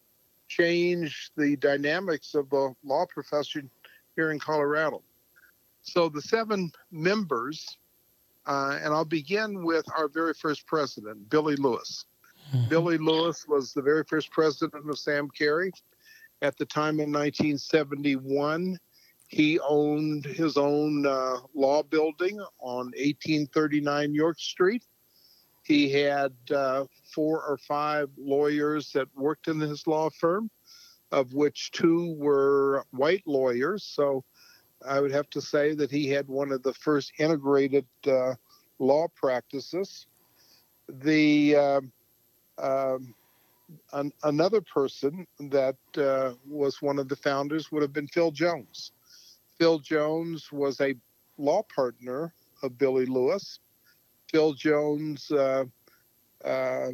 change 0.48 1.30
the 1.38 1.56
dynamics 1.56 2.34
of 2.34 2.50
the 2.50 2.74
law 2.84 3.06
profession 3.06 3.70
here 4.14 4.30
in 4.30 4.38
Colorado. 4.38 5.02
So 5.88 6.08
the 6.10 6.20
seven 6.20 6.70
members, 6.90 7.78
uh, 8.46 8.78
and 8.82 8.92
I'll 8.92 9.04
begin 9.06 9.64
with 9.64 9.86
our 9.96 10.08
very 10.08 10.34
first 10.34 10.66
president, 10.66 11.30
Billy 11.30 11.56
Lewis. 11.56 12.04
Mm-hmm. 12.52 12.68
Billy 12.68 12.98
Lewis 12.98 13.46
was 13.48 13.72
the 13.72 13.82
very 13.82 14.04
first 14.04 14.30
president 14.30 14.88
of 14.88 14.98
Sam 14.98 15.28
Cary. 15.30 15.72
At 16.42 16.56
the 16.58 16.66
time 16.66 17.00
in 17.00 17.10
1971, 17.10 18.78
he 19.28 19.58
owned 19.60 20.24
his 20.24 20.56
own 20.56 21.06
uh, 21.06 21.38
law 21.54 21.82
building 21.82 22.38
on 22.60 22.86
1839 22.96 24.14
York 24.14 24.38
Street. 24.38 24.84
He 25.64 25.90
had 25.90 26.32
uh, 26.54 26.84
four 27.14 27.42
or 27.42 27.58
five 27.58 28.08
lawyers 28.16 28.92
that 28.92 29.08
worked 29.16 29.48
in 29.48 29.58
his 29.58 29.86
law 29.86 30.10
firm. 30.10 30.50
of 31.10 31.32
which 31.32 31.70
two 31.70 32.14
were 32.18 32.84
white 32.90 33.22
lawyers. 33.26 33.82
So 33.82 34.24
I 34.86 35.00
would 35.00 35.12
have 35.12 35.28
to 35.30 35.40
say 35.40 35.74
that 35.74 35.90
he 35.90 36.08
had 36.08 36.28
one 36.28 36.52
of 36.52 36.62
the 36.62 36.74
first 36.74 37.12
integrated 37.18 37.86
uh, 38.06 38.34
law 38.78 39.08
practices. 39.14 40.06
The 40.88 41.56
um, 41.56 41.92
um, 42.58 43.14
an, 43.92 44.12
another 44.22 44.60
person 44.60 45.26
that 45.40 45.76
uh, 45.96 46.32
was 46.46 46.80
one 46.80 46.98
of 46.98 47.08
the 47.08 47.16
founders 47.16 47.70
would 47.70 47.82
have 47.82 47.92
been 47.92 48.08
Phil 48.08 48.30
Jones. 48.30 48.92
Phil 49.58 49.78
Jones 49.78 50.50
was 50.52 50.80
a 50.80 50.94
law 51.36 51.62
partner 51.74 52.32
of 52.62 52.78
Billy 52.78 53.06
Lewis. 53.06 53.58
Phil 54.30 54.52
Jones 54.54 55.30
uh, 55.30 55.64
uh, 56.44 56.88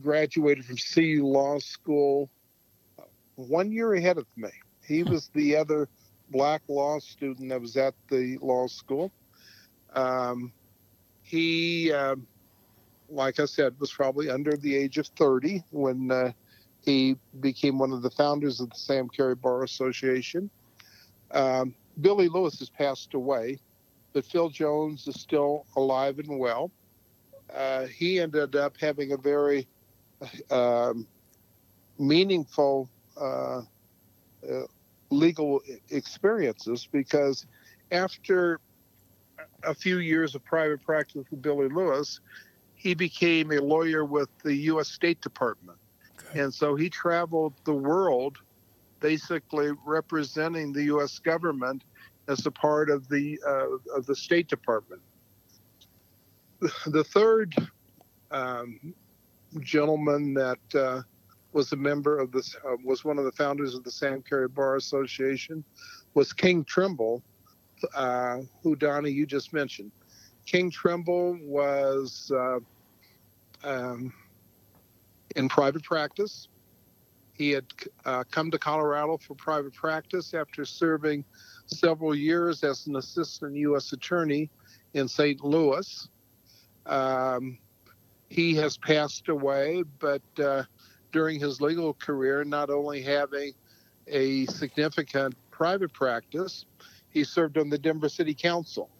graduated 0.00 0.64
from 0.64 0.76
CU 0.76 1.24
Law 1.24 1.58
School 1.58 2.30
one 3.36 3.72
year 3.72 3.94
ahead 3.94 4.18
of 4.18 4.26
me. 4.36 4.50
He 4.86 5.02
was 5.02 5.30
the 5.34 5.56
other 5.56 5.88
black 6.30 6.62
law 6.68 6.98
student 6.98 7.48
that 7.50 7.60
was 7.60 7.76
at 7.76 7.94
the 8.10 8.38
law 8.40 8.66
school. 8.66 9.12
Um, 9.94 10.52
he, 11.22 11.92
uh, 11.92 12.16
like 13.08 13.38
I 13.38 13.44
said, 13.44 13.78
was 13.78 13.92
probably 13.92 14.30
under 14.30 14.56
the 14.56 14.74
age 14.74 14.98
of 14.98 15.06
30 15.08 15.62
when 15.70 16.10
uh, 16.10 16.32
he 16.84 17.16
became 17.40 17.78
one 17.78 17.92
of 17.92 18.02
the 18.02 18.10
founders 18.10 18.60
of 18.60 18.70
the 18.70 18.76
Sam 18.76 19.08
Cary 19.08 19.34
Bar 19.34 19.62
Association. 19.62 20.50
Um, 21.30 21.74
Billy 22.00 22.28
Lewis 22.28 22.58
has 22.58 22.70
passed 22.70 23.14
away, 23.14 23.58
but 24.12 24.24
Phil 24.24 24.48
Jones 24.48 25.06
is 25.06 25.20
still 25.20 25.66
alive 25.76 26.18
and 26.18 26.38
well. 26.38 26.70
Uh, 27.54 27.86
he 27.86 28.18
ended 28.18 28.56
up 28.56 28.76
having 28.80 29.12
a 29.12 29.16
very 29.16 29.66
um, 30.50 31.06
meaningful 31.98 32.88
uh, 33.20 33.62
uh, 34.50 34.62
legal 35.10 35.60
experiences 35.90 36.88
because 36.90 37.46
after 37.90 38.60
a 39.64 39.74
few 39.74 39.98
years 39.98 40.34
of 40.34 40.44
private 40.44 40.82
practice 40.84 41.24
with 41.30 41.42
Billy 41.42 41.68
Lewis, 41.68 42.20
he 42.74 42.94
became 42.94 43.52
a 43.52 43.60
lawyer 43.60 44.04
with 44.04 44.28
the 44.42 44.54
U.S. 44.54 44.88
State 44.88 45.20
Department. 45.20 45.78
Okay. 46.18 46.40
And 46.40 46.52
so 46.52 46.74
he 46.74 46.88
traveled 46.90 47.54
the 47.64 47.74
world 47.74 48.38
basically 49.00 49.70
representing 49.84 50.72
the 50.72 50.84
U.S. 50.84 51.18
government 51.18 51.84
as 52.28 52.46
a 52.46 52.50
part 52.50 52.90
of 52.90 53.08
the, 53.08 53.38
uh, 53.46 53.96
of 53.96 54.06
the 54.06 54.16
State 54.16 54.48
Department. 54.48 55.02
The 56.86 57.02
third 57.04 57.54
um, 58.30 58.94
gentleman 59.60 60.34
that 60.34 60.74
uh, 60.74 61.02
was 61.52 61.72
a 61.72 61.76
member 61.76 62.18
of 62.18 62.32
this, 62.32 62.56
uh, 62.66 62.76
was 62.84 63.04
one 63.04 63.18
of 63.18 63.24
the 63.24 63.32
founders 63.32 63.74
of 63.74 63.84
the 63.84 63.90
Sam 63.90 64.22
Cary 64.22 64.48
Bar 64.48 64.76
Association, 64.76 65.64
was 66.14 66.32
King 66.32 66.64
Trimble, 66.64 67.22
uh, 67.94 68.38
who 68.62 68.76
Donnie 68.76 69.10
you 69.10 69.26
just 69.26 69.52
mentioned. 69.52 69.90
King 70.46 70.70
Trimble 70.70 71.38
was 71.42 72.32
uh, 72.34 72.58
um, 73.64 74.12
in 75.36 75.48
private 75.48 75.84
practice. 75.84 76.48
He 77.34 77.50
had 77.50 77.64
uh, 78.04 78.24
come 78.30 78.50
to 78.50 78.58
Colorado 78.58 79.18
for 79.18 79.34
private 79.34 79.74
practice 79.74 80.34
after 80.34 80.64
serving 80.64 81.24
several 81.66 82.14
years 82.14 82.62
as 82.62 82.86
an 82.86 82.96
assistant 82.96 83.56
U.S. 83.56 83.92
attorney 83.92 84.50
in 84.94 85.08
St. 85.08 85.42
Louis. 85.42 86.08
Um, 86.86 87.58
he 88.28 88.54
has 88.56 88.76
passed 88.76 89.28
away, 89.28 89.82
but 89.98 90.22
uh, 90.38 90.64
during 91.12 91.38
his 91.38 91.60
legal 91.60 91.94
career, 91.94 92.44
not 92.44 92.70
only 92.70 93.02
having 93.02 93.52
a 94.08 94.46
significant 94.46 95.34
private 95.50 95.92
practice, 95.92 96.64
he 97.10 97.24
served 97.24 97.58
on 97.58 97.68
the 97.68 97.78
Denver 97.78 98.08
City 98.08 98.34
Council. 98.34 98.90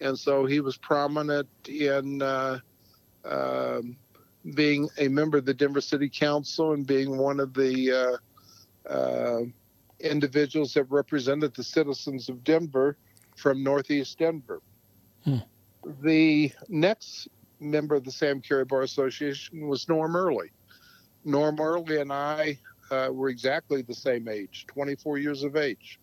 And 0.00 0.18
so 0.18 0.46
he 0.46 0.60
was 0.60 0.76
prominent 0.76 1.48
in 1.68 2.22
uh, 2.22 2.60
uh, 3.24 3.80
being 4.54 4.88
a 4.98 5.08
member 5.08 5.38
of 5.38 5.44
the 5.44 5.54
Denver 5.54 5.80
City 5.80 6.08
Council 6.08 6.72
and 6.72 6.86
being 6.86 7.16
one 7.16 7.40
of 7.40 7.54
the 7.54 7.92
uh, 7.92 8.88
uh 8.88 9.40
individuals 9.98 10.74
that 10.74 10.84
represented 10.84 11.54
the 11.54 11.64
citizens 11.64 12.28
of 12.28 12.44
Denver 12.44 12.96
from 13.34 13.62
Northeast 13.62 14.18
Denver. 14.18 14.60
Hmm. 15.24 15.38
The 16.02 16.52
next 16.68 17.28
member 17.60 17.94
of 17.94 18.04
the 18.04 18.12
Sam 18.12 18.40
Cary 18.40 18.64
Bar 18.64 18.82
Association 18.82 19.66
was 19.68 19.88
Norm 19.88 20.14
Early. 20.14 20.50
Norm 21.26 21.60
Early 21.60 22.00
and 22.00 22.12
I 22.12 22.56
uh, 22.90 23.08
were 23.12 23.28
exactly 23.28 23.82
the 23.82 23.94
same 23.94 24.28
age, 24.28 24.64
24 24.68 25.18
years 25.18 25.42
of 25.42 25.56
age. 25.56 25.98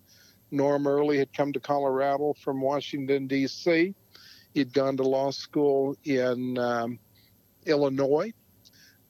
Norm 0.51 0.85
Early 0.85 1.17
had 1.17 1.31
come 1.33 1.53
to 1.53 1.61
Colorado 1.61 2.35
from 2.43 2.59
Washington, 2.59 3.25
D.C. 3.25 3.95
He'd 4.53 4.73
gone 4.73 4.97
to 4.97 5.03
law 5.03 5.31
school 5.31 5.95
in 6.03 6.57
um, 6.57 6.99
Illinois. 7.65 8.33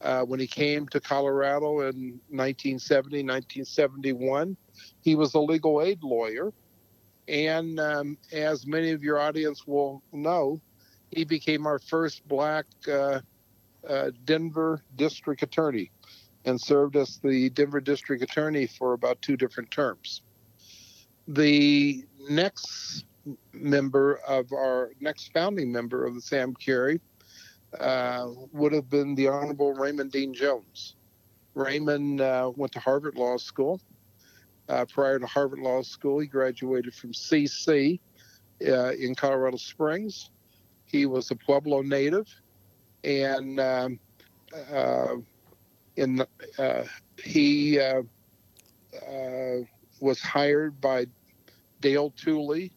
Uh, 0.02 0.22
when 0.22 0.40
he 0.40 0.46
came 0.46 0.88
to 0.90 1.00
Colorado 1.00 1.80
in 1.82 2.20
1970, 2.30 3.24
1971, 3.24 4.56
he 5.02 5.16
was 5.16 5.34
a 5.34 5.40
legal 5.40 5.82
aid 5.82 6.04
lawyer. 6.04 6.54
And 7.28 7.80
um, 7.80 8.18
as 8.32 8.68
many 8.68 8.92
of 8.92 9.02
your 9.02 9.20
audience 9.20 9.66
will 9.66 10.04
know, 10.12 10.62
he 11.10 11.24
became 11.24 11.66
our 11.66 11.80
first 11.80 12.28
black 12.28 12.66
uh, 12.92 13.22
uh, 13.88 14.12
Denver 14.26 14.82
district 14.96 15.44
attorney 15.44 15.92
and 16.46 16.60
served 16.60 16.96
as 16.96 17.20
the 17.20 17.50
Denver 17.52 17.80
district 17.80 18.22
attorney 18.22 18.68
for 18.68 18.94
about 18.94 19.22
two 19.22 19.38
different 19.38 19.72
terms. 19.72 20.22
The 21.28 22.06
next 22.30 23.06
member 23.54 24.20
of 24.28 24.52
our 24.52 24.92
next 25.00 25.32
founding 25.34 25.72
member 25.72 26.06
of 26.06 26.16
the 26.16 26.22
Sam 26.22 26.54
Cary 26.54 27.00
uh, 27.80 28.28
would 28.52 28.74
have 28.74 28.90
been 28.90 29.16
the 29.16 29.30
Honorable 29.30 29.74
Raymond 29.74 30.12
Dean 30.12 30.34
Jones. 30.34 30.96
Raymond 31.56 32.22
uh, 32.22 32.52
went 32.56 32.72
to 32.74 32.80
Harvard 32.80 33.16
Law 33.16 33.38
School. 33.38 33.80
Uh, 34.70 34.86
prior 34.86 35.20
to 35.20 35.26
Harvard 35.26 35.60
Law 35.60 35.82
School, 35.82 36.20
he 36.20 36.28
graduated 36.28 36.94
from 36.94 37.12
CC 37.12 38.00
uh, 38.66 38.92
in 38.94 39.14
Colorado 39.14 39.58
Springs. 39.58 40.30
He 40.86 41.06
was 41.06 41.32
a 41.32 41.36
Pueblo 41.36 41.82
native, 41.82 42.28
and 43.04 43.60
um, 43.60 44.00
uh, 44.72 45.16
in 45.96 46.26
uh, 46.58 46.84
he 47.22 47.80
uh, 47.80 48.02
uh, 49.08 49.58
was 50.00 50.22
hired 50.22 50.80
by 50.82 51.06
Dale 51.82 52.12
Tooley 52.12 52.72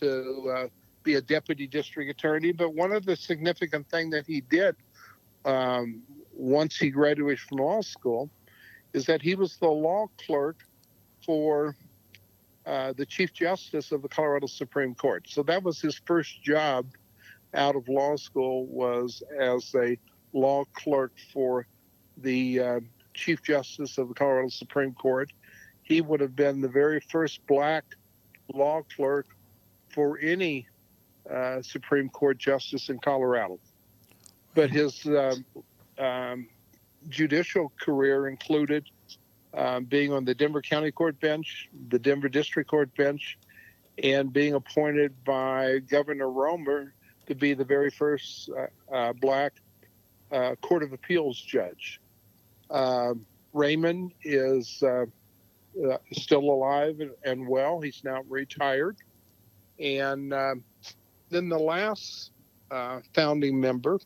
to 0.00 0.54
uh, 0.54 0.68
be 1.02 1.14
a 1.14 1.20
deputy 1.20 1.66
district 1.66 2.10
attorney. 2.10 2.52
But 2.52 2.74
one 2.74 2.92
of 2.92 3.04
the 3.04 3.16
significant 3.16 3.88
thing 3.88 4.10
that 4.10 4.26
he 4.26 4.40
did 4.40 4.76
um, 5.44 6.02
once 6.32 6.76
he 6.76 6.90
graduated 6.90 7.40
from 7.40 7.58
law 7.58 7.80
school 7.80 8.30
is 8.92 9.06
that 9.06 9.22
he 9.22 9.34
was 9.34 9.56
the 9.56 9.68
law 9.68 10.06
clerk 10.24 10.56
for 11.24 11.76
uh, 12.66 12.92
the 12.92 13.06
Chief 13.06 13.32
Justice 13.32 13.90
of 13.90 14.02
the 14.02 14.08
Colorado 14.08 14.46
Supreme 14.46 14.94
Court. 14.94 15.24
So 15.28 15.42
that 15.44 15.62
was 15.62 15.80
his 15.80 16.00
first 16.06 16.42
job 16.42 16.86
out 17.54 17.76
of 17.76 17.88
law 17.88 18.16
school 18.16 18.66
was 18.66 19.22
as 19.38 19.74
a 19.74 19.96
law 20.32 20.64
clerk 20.72 21.12
for 21.32 21.66
the 22.16 22.60
uh, 22.60 22.80
Chief 23.14 23.42
Justice 23.42 23.98
of 23.98 24.08
the 24.08 24.14
Colorado 24.14 24.48
Supreme 24.48 24.94
Court. 24.94 25.30
He 25.82 26.00
would 26.00 26.20
have 26.20 26.36
been 26.36 26.60
the 26.60 26.68
very 26.68 27.00
first 27.00 27.46
black 27.46 27.84
law 28.52 28.82
clerk 28.96 29.26
for 29.88 30.18
any 30.18 30.66
uh, 31.30 31.62
Supreme 31.62 32.08
Court 32.08 32.38
justice 32.38 32.88
in 32.88 32.98
Colorado. 32.98 33.58
But 34.54 34.70
his 34.70 35.06
um, 35.06 35.44
um, 35.98 36.48
judicial 37.08 37.72
career 37.80 38.28
included 38.28 38.88
um, 39.54 39.84
being 39.84 40.12
on 40.12 40.24
the 40.24 40.34
Denver 40.34 40.62
County 40.62 40.90
Court 40.90 41.18
bench, 41.20 41.68
the 41.88 41.98
Denver 41.98 42.28
District 42.28 42.68
Court 42.68 42.94
bench, 42.96 43.38
and 44.02 44.32
being 44.32 44.54
appointed 44.54 45.12
by 45.24 45.78
Governor 45.80 46.30
Romer 46.30 46.94
to 47.26 47.34
be 47.34 47.54
the 47.54 47.64
very 47.64 47.90
first 47.90 48.50
uh, 48.50 48.94
uh, 48.94 49.12
black 49.14 49.52
uh, 50.30 50.54
Court 50.56 50.82
of 50.82 50.92
Appeals 50.92 51.40
judge. 51.40 52.00
Uh, 52.70 53.14
Raymond 53.52 54.12
is 54.24 54.82
uh, 54.82 55.04
uh, 55.90 55.98
still 56.12 56.40
alive 56.40 57.00
and, 57.24 57.46
well. 57.46 57.80
He's 57.80 58.02
now 58.04 58.22
retired. 58.28 58.96
And 59.78 60.32
um, 60.32 60.64
then 61.30 61.48
the 61.48 61.58
last 61.58 62.30
uh, 62.70 63.00
founding 63.14 63.60
member, 63.60 63.98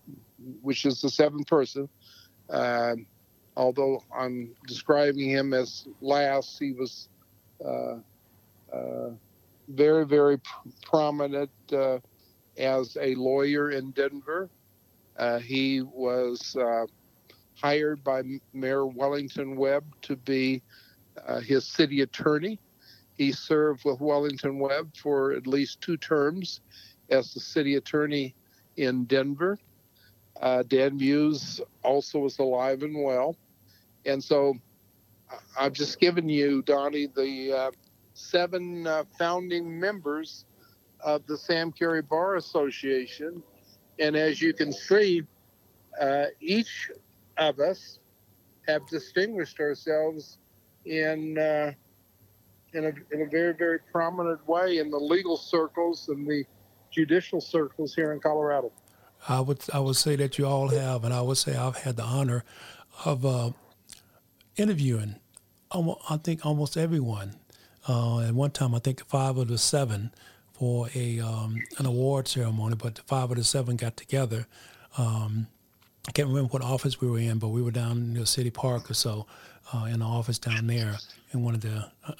which 0.63 0.85
is 0.85 1.01
the 1.01 1.11
seventh 1.11 1.47
person, 1.47 1.89
um, 2.51 3.07
although 3.57 4.03
I'm 4.17 4.51
describing 4.67 5.29
him 5.29 5.55
as 5.55 5.87
last, 6.01 6.59
he 6.59 6.73
was 6.73 7.09
uh, 7.65 7.97
uh, 8.73 9.11
very, 9.69 10.05
very 10.07 10.39
pr- 10.39 10.69
prominent 10.83 11.51
as 12.59 12.97
a 13.01 13.15
lawyer 13.15 13.71
in 13.71 13.91
Denver. 13.93 14.49
he 15.43 15.83
was 15.83 16.57
hired 17.57 18.05
by 18.05 18.23
Mayor 18.53 18.87
Wellington 18.87 19.57
Webb 19.57 19.85
to 20.03 20.17
be 20.17 20.63
uh, 21.27 21.41
his 21.41 21.67
city 21.67 22.03
attorney. 22.03 22.59
He 23.17 23.33
served 23.33 23.85
with 23.85 24.01
Wellington 24.01 24.59
Webb 24.59 24.95
for 24.95 25.33
at 25.33 25.47
least 25.47 25.81
two 25.81 25.97
terms 25.97 26.61
as 27.09 27.33
the 27.33 27.41
city 27.41 27.77
attorney 27.77 28.35
in 28.77 29.05
Denver. 29.05 29.59
Uh, 30.41 30.63
Dan 30.69 30.99
Muse 30.99 31.63
also 31.83 32.19
was 32.19 32.39
alive 32.39 32.83
and 32.83 33.03
well. 33.03 33.37
And 34.05 34.23
so 34.23 34.55
I've 35.59 35.73
just 35.73 35.99
given 35.99 36.29
you, 36.29 36.61
Donnie, 36.63 37.07
the 37.07 37.53
uh, 37.53 37.71
seven 38.13 38.87
uh, 38.87 39.05
founding 39.19 39.81
members 39.81 40.45
of 41.07 41.25
the 41.27 41.39
Sam 41.39 41.73
Cary 41.73 42.03
Bar 42.03 42.35
Association. 42.35 43.43
And 43.99 44.17
as 44.17 44.43
you 44.43 44.53
can 44.53 44.73
see, 44.73 45.23
uh, 45.99 46.27
each 46.41 46.91
of 47.39 47.61
us 47.61 48.01
have 48.67 48.87
distinguished 48.89 49.61
ourselves 49.61 50.39
in 50.85 51.39
uh, 51.39 51.73
in 52.75 52.85
a, 52.85 52.93
in 53.15 53.23
a 53.23 53.27
very 53.27 53.55
very 53.55 53.79
prominent 53.91 54.47
way 54.47 54.79
in 54.79 54.91
the 54.91 54.99
legal 54.99 55.37
circles 55.37 56.09
and 56.09 56.27
the 56.27 56.45
judicial 56.91 57.41
circles 57.41 57.95
here 57.95 58.13
in 58.13 58.21
Colorado. 58.21 58.73
I 59.29 59.41
would 59.41 59.61
I 59.73 59.79
would 59.79 59.97
say 59.97 60.17
that 60.17 60.37
you 60.39 60.47
all 60.47 60.69
have, 60.69 61.05
and 61.05 61.15
I 61.15 61.23
would 61.23 61.39
say 61.39 61.57
I've 61.57 61.79
had 61.79 61.97
the 61.97 62.03
honor 62.03 62.45
of 63.05 63.25
uh, 63.25 63.51
interviewing. 64.57 65.17
I 65.71 66.17
think 66.23 66.45
almost 66.45 66.77
everyone. 66.77 67.37
Uh, 67.89 68.21
at 68.21 68.35
one 68.35 68.51
time, 68.51 68.75
I 68.75 68.81
think 68.81 69.05
five 69.07 69.37
of 69.37 69.49
the 69.49 69.59
seven 69.59 70.11
for 70.59 70.89
a 70.95 71.21
um, 71.21 71.63
an 71.79 71.87
award 71.87 72.29
ceremony, 72.29 72.77
but 72.77 72.95
the 72.95 73.03
five 73.03 73.31
of 73.31 73.37
the 73.37 73.45
seven 73.45 73.77
got 73.77 73.97
together. 73.97 74.47
Um, 74.97 75.49
I 76.09 76.13
can't 76.13 76.29
remember 76.29 76.49
what 76.51 76.63
office 76.63 77.01
we 77.01 77.09
were 77.11 77.19
in, 77.19 77.39
but 77.39 77.49
we 77.49 77.61
were 77.61 77.71
down 77.73 77.99
in 77.99 78.15
the 78.15 78.27
city 78.27 78.51
park 78.51 78.91
or 78.91 78.95
so, 78.95 79.27
uh, 79.75 79.85
in 79.91 79.99
the 80.01 80.07
office 80.07 80.39
down 80.39 80.67
there, 80.69 80.97
in 81.33 81.43
one 81.43 81.55
of 81.55 81.61
the, 81.61 81.91
uh, 82.07 82.13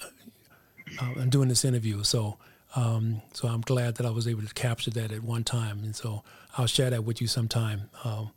uh, 0.99 1.23
doing 1.25 1.47
this 1.47 1.63
interview. 1.63 2.03
So, 2.03 2.37
um, 2.75 3.21
so 3.33 3.47
I'm 3.47 3.61
glad 3.61 3.95
that 3.95 4.05
I 4.05 4.09
was 4.09 4.27
able 4.27 4.43
to 4.43 4.53
capture 4.53 4.91
that 4.91 5.11
at 5.11 5.23
one 5.23 5.43
time, 5.43 5.79
and 5.83 5.95
so 5.95 6.23
I'll 6.57 6.67
share 6.67 6.89
that 6.89 7.05
with 7.05 7.21
you 7.21 7.27
sometime 7.27 7.89
um, 8.03 8.31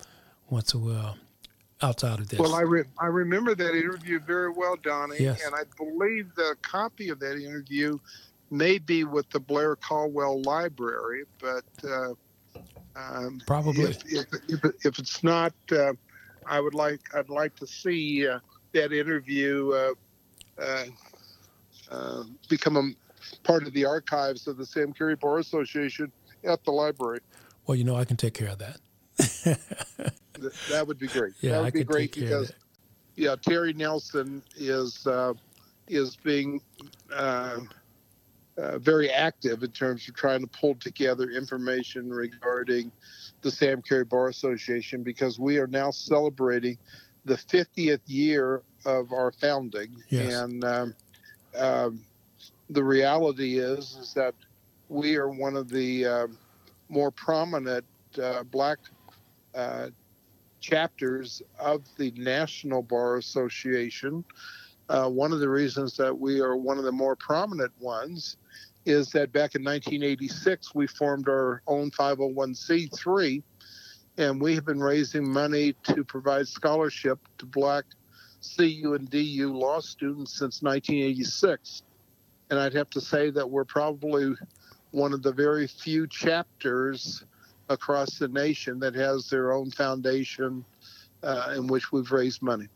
once 0.49 0.75
we're 0.75 1.15
outside 1.83 2.21
of 2.21 2.29
this. 2.29 2.39
Well, 2.39 2.55
I 2.55 2.63
re- 2.63 2.85
I 2.99 3.07
remember 3.07 3.55
that 3.55 3.75
interview 3.75 4.21
very 4.21 4.51
well, 4.51 4.77
Donnie, 4.77 5.17
Yes. 5.19 5.45
and 5.45 5.55
I 5.55 5.63
believe 5.77 6.35
the 6.37 6.57
copy 6.63 7.09
of 7.09 7.19
that 7.21 7.37
interview 7.37 7.99
may 8.51 8.79
be 8.79 9.05
with 9.05 9.29
the 9.31 9.41
Blair 9.41 9.77
Caldwell 9.77 10.43
Library, 10.43 11.25
but. 11.41 11.65
Uh, 11.85 12.15
um, 12.97 13.41
Probably. 13.47 13.85
If, 13.85 14.03
if, 14.07 14.27
if, 14.49 14.65
if 14.85 14.99
it's 14.99 15.23
not, 15.23 15.53
uh, 15.73 15.93
I 16.47 16.61
would 16.61 16.75
like 16.75 17.01
I'd 17.15 17.29
like 17.29 17.55
to 17.57 17.67
see 17.67 18.27
uh, 18.27 18.41
that 18.73 18.93
interview 18.93 19.73
uh, 19.73 20.63
uh, 20.63 20.85
uh, 21.91 22.25
become 22.49 22.77
a 22.77 22.91
part 23.45 23.67
of 23.67 23.73
the 23.73 23.85
archives 23.85 24.47
of 24.47 24.57
the 24.57 24.67
Sam 24.67 24.93
Cary 24.93 25.17
Bar 25.17 25.39
Association 25.39 26.11
at 26.45 26.65
the 26.65 26.71
library. 26.71 27.21
well, 27.67 27.77
you 27.77 27.85
know, 27.85 27.97
I 27.97 28.05
can 28.05 28.17
take 28.17 28.35
care 28.35 28.49
of 28.49 28.59
that. 28.59 28.79
That 30.71 30.87
would 30.87 30.99
be 30.99 31.07
great. 31.07 31.35
Yeah, 31.43 31.53
that 31.53 31.59
would 31.59 31.67
I 31.67 31.71
be 31.71 31.85
great 31.85 32.13
take 32.13 32.27
care 32.27 32.41
because 32.41 32.53
yeah, 33.15 33.37
Terry 33.37 33.75
Nelson 33.75 34.43
is 34.57 35.07
uh, 35.07 35.35
is 35.87 36.17
being 36.17 36.63
uh, 38.61 38.63
uh, 38.63 38.79
very 38.79 39.11
active 39.11 39.63
in 39.63 39.71
terms 39.71 40.09
of 40.09 40.15
trying 40.15 40.41
to 40.41 40.47
pull 40.47 40.75
together 40.77 41.31
information 41.31 42.11
regarding 42.11 42.91
the 43.43 43.51
Sam 43.51 43.83
Cary 43.83 44.05
Bar 44.05 44.29
Association 44.29 45.03
because 45.03 45.39
we 45.39 45.59
are 45.59 45.67
now 45.67 45.91
celebrating 45.91 46.79
the 47.25 47.35
50th 47.35 48.01
year 48.07 48.63
of 48.85 49.13
our 49.13 49.33
founding, 49.33 49.95
Yes. 50.09 50.35
and 50.35 50.65
um, 50.65 50.95
um, 51.57 52.01
the 52.71 52.83
reality 52.83 53.59
is 53.59 53.97
is 54.01 54.15
that 54.15 54.35
we 54.89 55.17
are 55.17 55.29
one 55.29 55.57
of 55.57 55.69
the 55.69 56.07
um 56.07 56.39
more 56.89 57.11
prominent 57.11 57.85
uh, 58.21 58.43
black 58.45 58.79
uh, 59.55 59.89
chapters 60.61 61.43
of 61.59 61.85
the 61.99 62.11
National 62.17 62.83
Bar 62.83 63.17
Association. 63.17 64.25
Uh, 64.89 65.09
one 65.09 65.33
of 65.33 65.39
the 65.39 65.49
reasons 65.49 65.97
that 65.97 66.17
we 66.19 66.41
are 66.41 66.57
one 66.57 66.79
of 66.79 66.85
the 66.85 66.93
more 66.93 67.15
prominent 67.15 67.73
ones 67.81 68.37
is 68.87 69.11
that 69.11 69.33
back 69.33 69.55
in 69.55 69.63
1986 69.63 70.75
we 70.75 70.87
formed 70.87 71.29
our 71.29 71.63
own 71.67 71.91
501c3 71.91 73.43
and 74.19 74.41
we 74.41 74.55
have 74.55 74.65
been 74.65 74.81
raising 74.81 75.31
money 75.31 75.75
to 75.85 76.05
provide 76.05 76.47
scholarship 76.47 77.19
to 77.39 77.47
black 77.47 77.85
CU 78.57 78.95
and 78.95 79.09
DU 79.11 79.53
law 79.53 79.81
students 79.81 80.39
since 80.39 80.63
1986. 80.63 81.83
And 82.51 82.59
I'd 82.59 82.75
have 82.75 82.91
to 82.91 83.01
say 83.01 83.31
that 83.31 83.49
we're 83.49 83.65
probably 83.65 84.35
one 84.91 85.13
of 85.13 85.23
the 85.23 85.33
very 85.33 85.67
few 85.67 86.07
chapters 86.07 87.25
across 87.69 88.19
the 88.19 88.29
nation 88.29 88.81
that 88.81 88.95
has 88.95 89.31
their 89.31 89.53
own 89.53 89.71
foundation 89.71 90.65
uh, 91.23 91.55
in 91.57 91.67
which 91.67 91.93
we've 91.93 92.11
raised 92.11 92.43
money. 92.43 92.67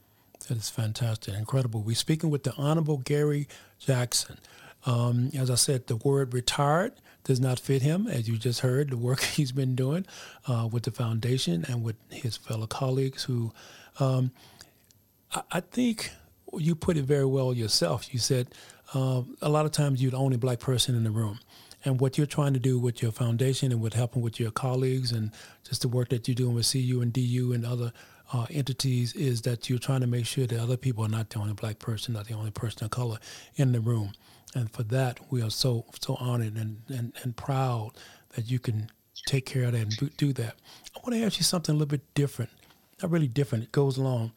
That 0.49 0.59
is 0.59 0.71
fantastic, 0.71 1.35
incredible. 1.35 1.83
We're 1.83 1.97
speaking 1.97 2.31
with 2.31 2.45
the 2.45 2.55
Honorable 2.57 2.99
Gary 2.99 3.49
Jackson. 3.79 4.39
Um, 4.87 5.31
as 5.37 5.51
I 5.51 5.55
said, 5.55 5.87
the 5.87 5.97
word 5.97 6.35
retired 6.35 6.93
does 7.25 7.41
not 7.41 7.59
fit 7.59 7.83
him, 7.83 8.07
as 8.07 8.29
you 8.29 8.37
just 8.37 8.61
heard, 8.61 8.91
the 8.91 8.97
work 8.97 9.21
he's 9.23 9.53
been 9.53 9.75
doing 9.75 10.07
uh, 10.47 10.69
with 10.71 10.85
the 10.85 10.91
foundation 10.91 11.65
and 11.69 11.83
with 11.83 11.97
his 12.11 12.37
fellow 12.37 12.67
colleagues 12.67 13.25
who 13.25 13.53
um, 13.99 14.31
I, 15.33 15.43
I 15.53 15.61
think 15.61 16.11
you 16.57 16.75
put 16.75 16.97
it 16.97 17.05
very 17.05 17.25
well 17.25 17.53
yourself. 17.53 18.13
You 18.13 18.21
said 18.21 18.49
uh, 18.95 19.23
a 19.43 19.49
lot 19.49 19.67
of 19.67 19.73
times 19.73 20.03
you're 20.03 20.13
the 20.13 20.19
only 20.19 20.37
black 20.37 20.61
person 20.61 20.95
in 20.95 21.05
the 21.05 21.11
room. 21.11 21.41
And 21.87 22.01
what 22.01 22.17
you're 22.17 22.27
trying 22.27 22.55
to 22.55 22.61
do 22.61 22.79
with 22.79 23.03
your 23.03 23.13
foundation 23.13 23.71
and 23.71 23.81
with 23.81 23.93
helping 23.93 24.23
with 24.23 24.41
your 24.41 24.51
colleagues 24.51 25.13
and 25.13 25.33
just 25.69 25.83
the 25.83 25.89
work 25.89 26.09
that 26.11 26.27
you're 26.27 26.35
doing 26.35 26.55
with 26.55 26.71
CU 26.71 27.01
and 27.03 27.13
DU 27.13 27.53
and 27.53 27.67
other 27.67 27.93
uh, 28.33 28.47
entities 28.51 29.15
is 29.15 29.43
that 29.43 29.69
you're 29.69 29.79
trying 29.79 30.01
to 30.01 30.07
make 30.07 30.25
sure 30.25 30.47
that 30.47 30.59
other 30.59 30.79
people 30.79 31.05
are 31.05 31.09
not 31.09 31.29
the 31.31 31.39
only 31.39 31.53
black 31.53 31.79
person, 31.79 32.15
not 32.15 32.27
the 32.27 32.35
only 32.35 32.51
person 32.51 32.85
of 32.85 32.91
color 32.91 33.19
in 33.57 33.73
the 33.73 33.81
room. 33.81 34.13
And 34.55 34.71
for 34.71 34.85
that, 34.85 35.19
we 35.31 35.43
are 35.43 35.51
so 35.51 35.85
so 36.01 36.15
honored 36.17 36.57
and, 36.57 36.83
and, 36.89 37.13
and 37.23 37.37
proud 37.37 37.91
that 38.35 38.51
you 38.51 38.59
can 38.59 38.91
take 39.27 39.47
care 39.47 39.65
of 39.65 39.73
that 39.73 39.83
and 39.83 40.17
do- 40.17 40.33
that. 40.33 40.55
I 40.95 41.01
want 41.01 41.15
to 41.15 41.25
ask 41.25 41.39
you 41.39 41.45
something 41.45 41.75
a 41.75 41.79
little 41.79 41.91
bit 41.91 42.15
different. 42.15 42.51
Not 43.03 43.11
really 43.11 43.29
different. 43.29 43.65
It 43.65 43.73
goes 43.73 43.97
along. 43.97 44.33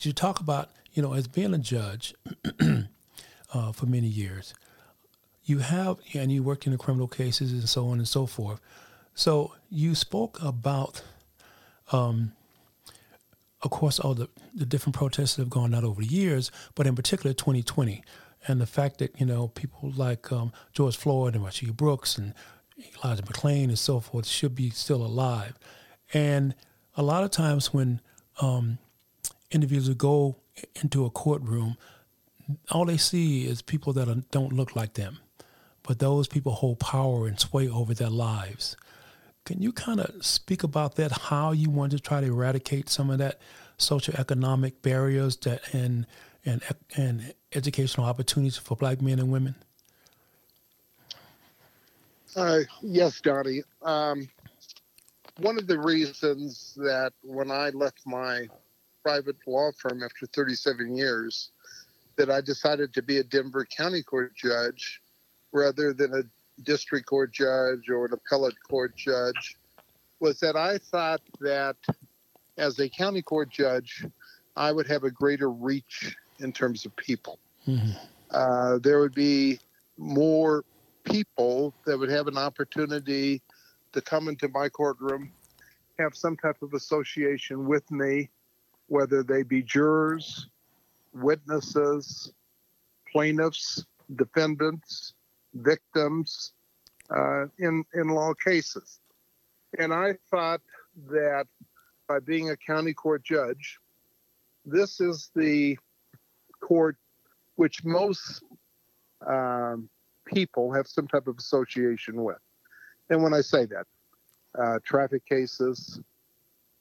You 0.00 0.12
talk 0.12 0.40
about, 0.40 0.70
you 0.92 1.02
know, 1.02 1.12
as 1.12 1.28
being 1.28 1.54
a 1.54 1.58
judge 1.58 2.14
uh, 3.54 3.72
for 3.72 3.86
many 3.86 4.06
years, 4.06 4.54
you 5.44 5.58
have, 5.58 5.98
and 6.14 6.32
you 6.32 6.42
worked 6.42 6.66
in 6.66 6.72
the 6.72 6.78
criminal 6.78 7.08
cases 7.08 7.52
and 7.52 7.68
so 7.68 7.88
on 7.88 7.98
and 7.98 8.08
so 8.08 8.26
forth. 8.26 8.60
So 9.14 9.54
you 9.68 9.94
spoke 9.94 10.40
about, 10.42 11.02
um, 11.92 12.32
of 13.62 13.70
course, 13.70 13.98
all 13.98 14.14
the, 14.14 14.28
the 14.54 14.64
different 14.64 14.96
protests 14.96 15.36
that 15.36 15.42
have 15.42 15.50
gone 15.50 15.74
out 15.74 15.84
over 15.84 16.00
the 16.00 16.08
years, 16.08 16.50
but 16.74 16.86
in 16.86 16.94
particular 16.96 17.34
2020, 17.34 18.02
and 18.46 18.60
the 18.60 18.66
fact 18.66 18.98
that, 18.98 19.20
you 19.20 19.26
know, 19.26 19.48
people 19.48 19.92
like 19.96 20.32
um, 20.32 20.52
George 20.72 20.96
Floyd 20.96 21.34
and 21.34 21.44
Rayshard 21.44 21.76
Brooks 21.76 22.16
and 22.18 22.34
Elijah 23.04 23.22
McClain 23.22 23.64
and 23.64 23.78
so 23.78 24.00
forth 24.00 24.26
should 24.26 24.54
be 24.54 24.70
still 24.70 25.04
alive. 25.04 25.58
And 26.14 26.54
a 26.96 27.02
lot 27.02 27.22
of 27.22 27.30
times 27.30 27.72
when 27.72 28.00
um, 28.40 28.78
individuals 29.50 29.96
go 29.96 30.36
into 30.82 31.04
a 31.04 31.10
courtroom, 31.10 31.76
all 32.70 32.86
they 32.86 32.96
see 32.96 33.46
is 33.46 33.62
people 33.62 33.92
that 33.92 34.08
are, 34.08 34.22
don't 34.30 34.52
look 34.52 34.74
like 34.74 34.94
them. 34.94 35.18
But 35.82 35.98
those 35.98 36.28
people 36.28 36.52
hold 36.52 36.78
power 36.80 37.26
and 37.26 37.38
sway 37.38 37.68
over 37.68 37.94
their 37.94 38.10
lives. 38.10 38.76
Can 39.44 39.62
you 39.62 39.72
kind 39.72 40.00
of 40.00 40.24
speak 40.24 40.62
about 40.62 40.96
that? 40.96 41.12
How 41.12 41.52
you 41.52 41.70
want 41.70 41.92
to 41.92 41.98
try 41.98 42.20
to 42.20 42.26
eradicate 42.26 42.88
some 42.88 43.10
of 43.10 43.18
that 43.18 43.40
socioeconomic 43.78 44.82
barriers 44.82 45.36
that 45.38 45.62
and 45.72 46.06
and 46.44 46.62
and 46.96 47.34
educational 47.54 48.06
opportunities 48.06 48.56
for 48.56 48.76
Black 48.76 49.00
men 49.00 49.18
and 49.18 49.30
women? 49.30 49.54
Uh, 52.36 52.60
yes, 52.80 53.20
Donnie. 53.20 53.62
Um, 53.82 54.28
one 55.38 55.58
of 55.58 55.66
the 55.66 55.78
reasons 55.78 56.74
that 56.76 57.12
when 57.22 57.50
I 57.50 57.70
left 57.70 58.00
my 58.06 58.48
private 59.02 59.36
law 59.46 59.70
firm 59.78 60.02
after 60.02 60.26
37 60.26 60.96
years, 60.96 61.50
that 62.16 62.30
I 62.30 62.40
decided 62.40 62.92
to 62.94 63.02
be 63.02 63.18
a 63.18 63.24
Denver 63.24 63.64
County 63.64 64.02
Court 64.02 64.34
judge 64.36 65.00
rather 65.52 65.92
than 65.92 66.14
a 66.14 66.22
district 66.62 67.06
court 67.06 67.32
judge 67.32 67.88
or 67.88 68.04
an 68.04 68.12
appellate 68.12 68.54
court 68.68 68.94
judge 68.96 69.56
was 70.20 70.38
that 70.40 70.54
I 70.54 70.78
thought 70.78 71.22
that 71.40 71.76
as 72.58 72.78
a 72.78 72.88
county 72.88 73.22
court 73.22 73.48
judge, 73.48 74.04
I 74.56 74.70
would 74.70 74.86
have 74.86 75.04
a 75.04 75.10
greater 75.10 75.50
reach 75.50 76.14
in 76.40 76.52
terms 76.52 76.84
of 76.84 76.94
people. 76.96 77.38
Mhm. 77.66 77.96
Uh, 78.30 78.78
there 78.78 79.00
would 79.00 79.14
be 79.14 79.58
more 79.96 80.64
people 81.04 81.74
that 81.84 81.98
would 81.98 82.10
have 82.10 82.26
an 82.26 82.38
opportunity 82.38 83.42
to 83.92 84.00
come 84.00 84.28
into 84.28 84.48
my 84.48 84.68
courtroom, 84.68 85.32
have 85.98 86.14
some 86.14 86.36
type 86.36 86.62
of 86.62 86.74
association 86.74 87.66
with 87.66 87.88
me, 87.90 88.30
whether 88.86 89.22
they 89.22 89.42
be 89.42 89.62
jurors, 89.62 90.48
witnesses, 91.12 92.32
plaintiffs, 93.10 93.84
defendants, 94.16 95.14
victims 95.54 96.52
uh, 97.10 97.46
in, 97.58 97.84
in 97.94 98.08
law 98.08 98.32
cases. 98.34 99.00
And 99.78 99.92
I 99.92 100.14
thought 100.30 100.60
that 101.08 101.46
by 102.08 102.20
being 102.20 102.50
a 102.50 102.56
county 102.56 102.94
court 102.94 103.22
judge, 103.24 103.78
this 104.64 105.00
is 105.00 105.30
the 105.34 105.78
court 106.60 106.96
which 107.60 107.84
most 107.84 108.42
um, 109.26 109.88
people 110.24 110.72
have 110.72 110.86
some 110.86 111.06
type 111.06 111.26
of 111.26 111.36
association 111.36 112.24
with. 112.24 112.38
And 113.10 113.22
when 113.22 113.34
I 113.34 113.42
say 113.42 113.66
that, 113.66 113.86
uh, 114.58 114.78
traffic 114.82 115.26
cases, 115.26 116.00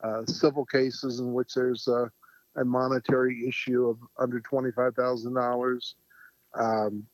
uh, 0.01 0.25
civil 0.25 0.65
cases 0.65 1.19
in 1.19 1.33
which 1.33 1.53
there's 1.53 1.87
a, 1.89 2.09
a 2.55 2.63
monetary 2.63 3.45
issue 3.45 3.89
of 3.89 3.97
under 4.17 4.39
$25,000, 4.39 5.93
um, 6.55 7.05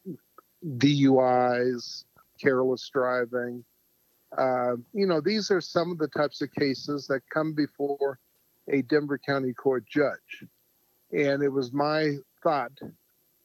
DUIs, 0.77 2.03
careless 2.39 2.89
driving. 2.93 3.63
Uh, 4.37 4.73
you 4.93 5.07
know, 5.07 5.21
these 5.21 5.49
are 5.49 5.61
some 5.61 5.91
of 5.91 5.97
the 5.97 6.07
types 6.09 6.41
of 6.41 6.51
cases 6.53 7.07
that 7.07 7.21
come 7.33 7.53
before 7.53 8.19
a 8.69 8.83
Denver 8.83 9.17
County 9.17 9.53
Court 9.53 9.85
judge. 9.87 10.45
And 11.11 11.41
it 11.41 11.49
was 11.49 11.71
my 11.71 12.17
thought 12.45 12.71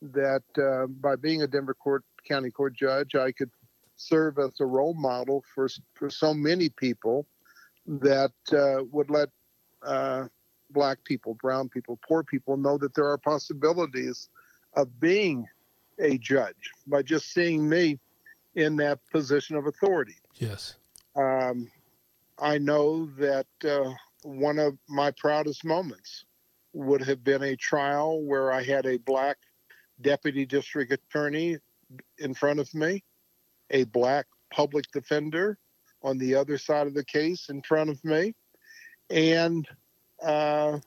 that 0.03 0.43
uh, 0.59 0.87
by 0.87 1.17
being 1.17 1.43
a 1.43 1.47
Denver 1.47 1.75
Court 1.75 2.05
County 2.29 2.51
Court 2.51 2.75
judge, 2.75 3.15
I 3.15 3.33
could 3.33 3.51
serve 3.97 4.39
as 4.39 4.61
a 4.61 4.67
role 4.67 4.95
model 4.95 5.43
for 5.55 5.69
for 5.95 6.11
so 6.11 6.35
many 6.35 6.69
people 6.69 7.27
that 7.87 8.33
uh, 8.53 8.85
would 8.93 9.11
let 9.11 9.31
uh, 9.83 10.27
black 10.71 11.03
people, 11.05 11.35
brown 11.35 11.69
people, 11.69 11.99
poor 12.07 12.23
people 12.23 12.57
know 12.57 12.79
that 12.79 12.95
there 12.95 13.07
are 13.07 13.19
possibilities 13.19 14.29
of 14.75 15.01
being 15.01 15.47
a 15.99 16.19
judge 16.19 16.71
by 16.87 17.03
just 17.03 17.33
seeing 17.33 17.69
me 17.69 17.99
in 18.55 18.77
that 18.77 18.99
position 19.11 19.57
of 19.57 19.67
authority. 19.67 20.17
Yes. 20.37 20.77
Um, 21.17 21.71
I 22.39 22.59
know 22.59 23.07
that 23.19 23.47
uh, 23.65 23.93
one 24.23 24.59
of 24.59 24.79
my 24.89 25.11
proudest 25.13 25.65
moments 25.65 26.25
would 26.73 27.03
have 27.03 27.25
been 27.25 27.43
a 27.43 27.57
trial 27.57 28.23
where 28.23 28.53
I 28.53 28.63
had 28.63 28.87
a 28.87 28.99
black 28.99 29.39
deputy 30.01 30.47
district 30.47 30.93
attorney 30.93 31.59
in 32.19 32.35
front 32.35 32.61
of 32.61 32.73
me, 32.75 33.03
a 33.71 33.85
black 33.85 34.27
public 34.53 34.85
defender 34.93 35.59
on 36.03 36.19
the 36.19 36.35
other 36.35 36.59
side 36.59 36.87
of 36.87 36.95
the 36.95 37.05
case 37.05 37.49
in 37.49 37.63
front 37.63 37.91
of 37.91 38.03
me, 38.05 38.35
and 39.11 39.67
uh, 40.23 40.79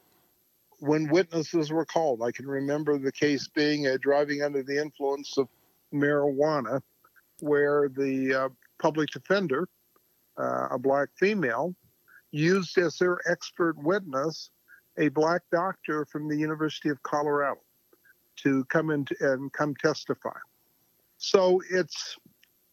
when 0.80 1.08
witnesses 1.08 1.70
were 1.70 1.84
called, 1.84 2.22
I 2.22 2.32
can 2.32 2.46
remember 2.46 2.98
the 2.98 3.12
case 3.12 3.48
being 3.48 3.86
a 3.86 3.98
driving 3.98 4.42
under 4.42 4.62
the 4.62 4.80
influence 4.80 5.36
of 5.38 5.48
marijuana, 5.92 6.80
where 7.40 7.88
the 7.88 8.34
uh, 8.34 8.48
public 8.80 9.10
defender, 9.10 9.68
uh, 10.38 10.68
a 10.70 10.78
black 10.78 11.08
female, 11.18 11.74
used 12.32 12.76
as 12.78 12.98
their 12.98 13.18
expert 13.30 13.76
witness 13.78 14.50
a 14.98 15.08
black 15.08 15.42
doctor 15.50 16.04
from 16.04 16.28
the 16.28 16.36
University 16.36 16.88
of 16.88 17.02
Colorado 17.02 17.60
to 18.36 18.64
come 18.66 18.90
in 18.90 19.06
and 19.20 19.52
come 19.52 19.74
testify. 19.76 20.36
So 21.18 21.60
it's 21.70 22.16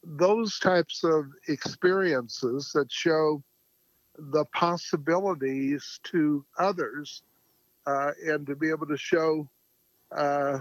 those 0.03 0.60
types 0.60 1.03
of 1.03 1.25
experiences 1.47 2.71
that 2.73 2.91
show 2.91 3.43
the 4.17 4.45
possibilities 4.53 5.99
to 6.03 6.45
others 6.57 7.23
uh, 7.86 8.12
and 8.25 8.45
to 8.47 8.55
be 8.55 8.69
able 8.69 8.88
to 8.88 8.97
show 8.97 9.47
uh, 10.12 10.60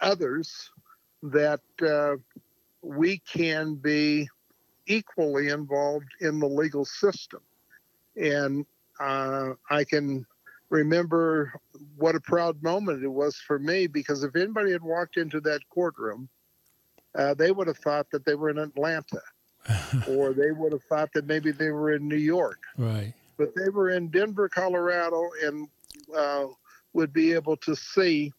others 0.00 0.70
that 1.22 1.60
uh, 1.82 2.16
we 2.82 3.18
can 3.18 3.74
be 3.74 4.28
equally 4.86 5.48
involved 5.48 6.08
in 6.20 6.40
the 6.40 6.46
legal 6.46 6.84
system. 6.84 7.40
And 8.16 8.66
uh, 8.98 9.50
I 9.70 9.84
can 9.84 10.26
remember 10.70 11.52
what 11.96 12.14
a 12.14 12.20
proud 12.20 12.62
moment 12.62 13.02
it 13.02 13.08
was 13.08 13.36
for 13.36 13.58
me 13.58 13.86
because 13.86 14.22
if 14.22 14.36
anybody 14.36 14.72
had 14.72 14.82
walked 14.82 15.16
into 15.16 15.40
that 15.40 15.60
courtroom, 15.70 16.28
uh, 17.16 17.34
they 17.34 17.50
would 17.50 17.66
have 17.66 17.78
thought 17.78 18.06
that 18.12 18.24
they 18.24 18.34
were 18.34 18.50
in 18.50 18.58
Atlanta 18.58 19.22
or 20.08 20.32
they 20.32 20.52
would 20.52 20.72
have 20.72 20.84
thought 20.84 21.10
that 21.14 21.26
maybe 21.26 21.50
they 21.50 21.70
were 21.70 21.92
in 21.92 22.06
New 22.06 22.16
York. 22.16 22.62
Right. 22.76 23.14
But 23.36 23.54
they 23.54 23.70
were 23.70 23.90
in 23.90 24.08
Denver, 24.08 24.48
Colorado, 24.48 25.30
and 25.44 25.68
uh, 26.16 26.46
would 26.92 27.12
be 27.12 27.32
able 27.32 27.56
to 27.58 27.74
see 27.74 28.32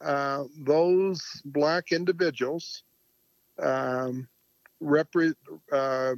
uh, 0.00 0.44
those 0.58 1.22
black 1.44 1.92
individuals 1.92 2.82
um, 3.62 4.28
repre- 4.82 5.34
uh, 5.72 6.14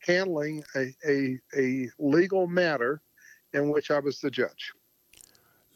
handling 0.00 0.62
a, 0.74 0.94
a, 1.06 1.38
a 1.56 1.88
legal 1.98 2.46
matter 2.46 3.02
in 3.52 3.70
which 3.70 3.90
I 3.90 3.98
was 3.98 4.20
the 4.20 4.30
judge. 4.30 4.72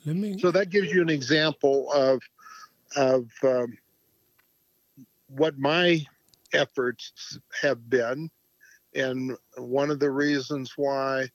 Let 0.06 0.16
me. 0.16 0.38
So 0.38 0.50
that 0.50 0.70
gives 0.70 0.92
you 0.92 1.02
an 1.02 1.10
example 1.10 1.90
of 1.92 2.20
of 2.96 3.28
um, 3.42 3.76
what 5.28 5.58
my 5.58 6.04
efforts 6.52 7.38
have 7.62 7.88
been, 7.88 8.30
and 8.94 9.36
one 9.56 9.90
of 9.90 10.00
the 10.00 10.10
reasons 10.10 10.72
why, 10.76 11.28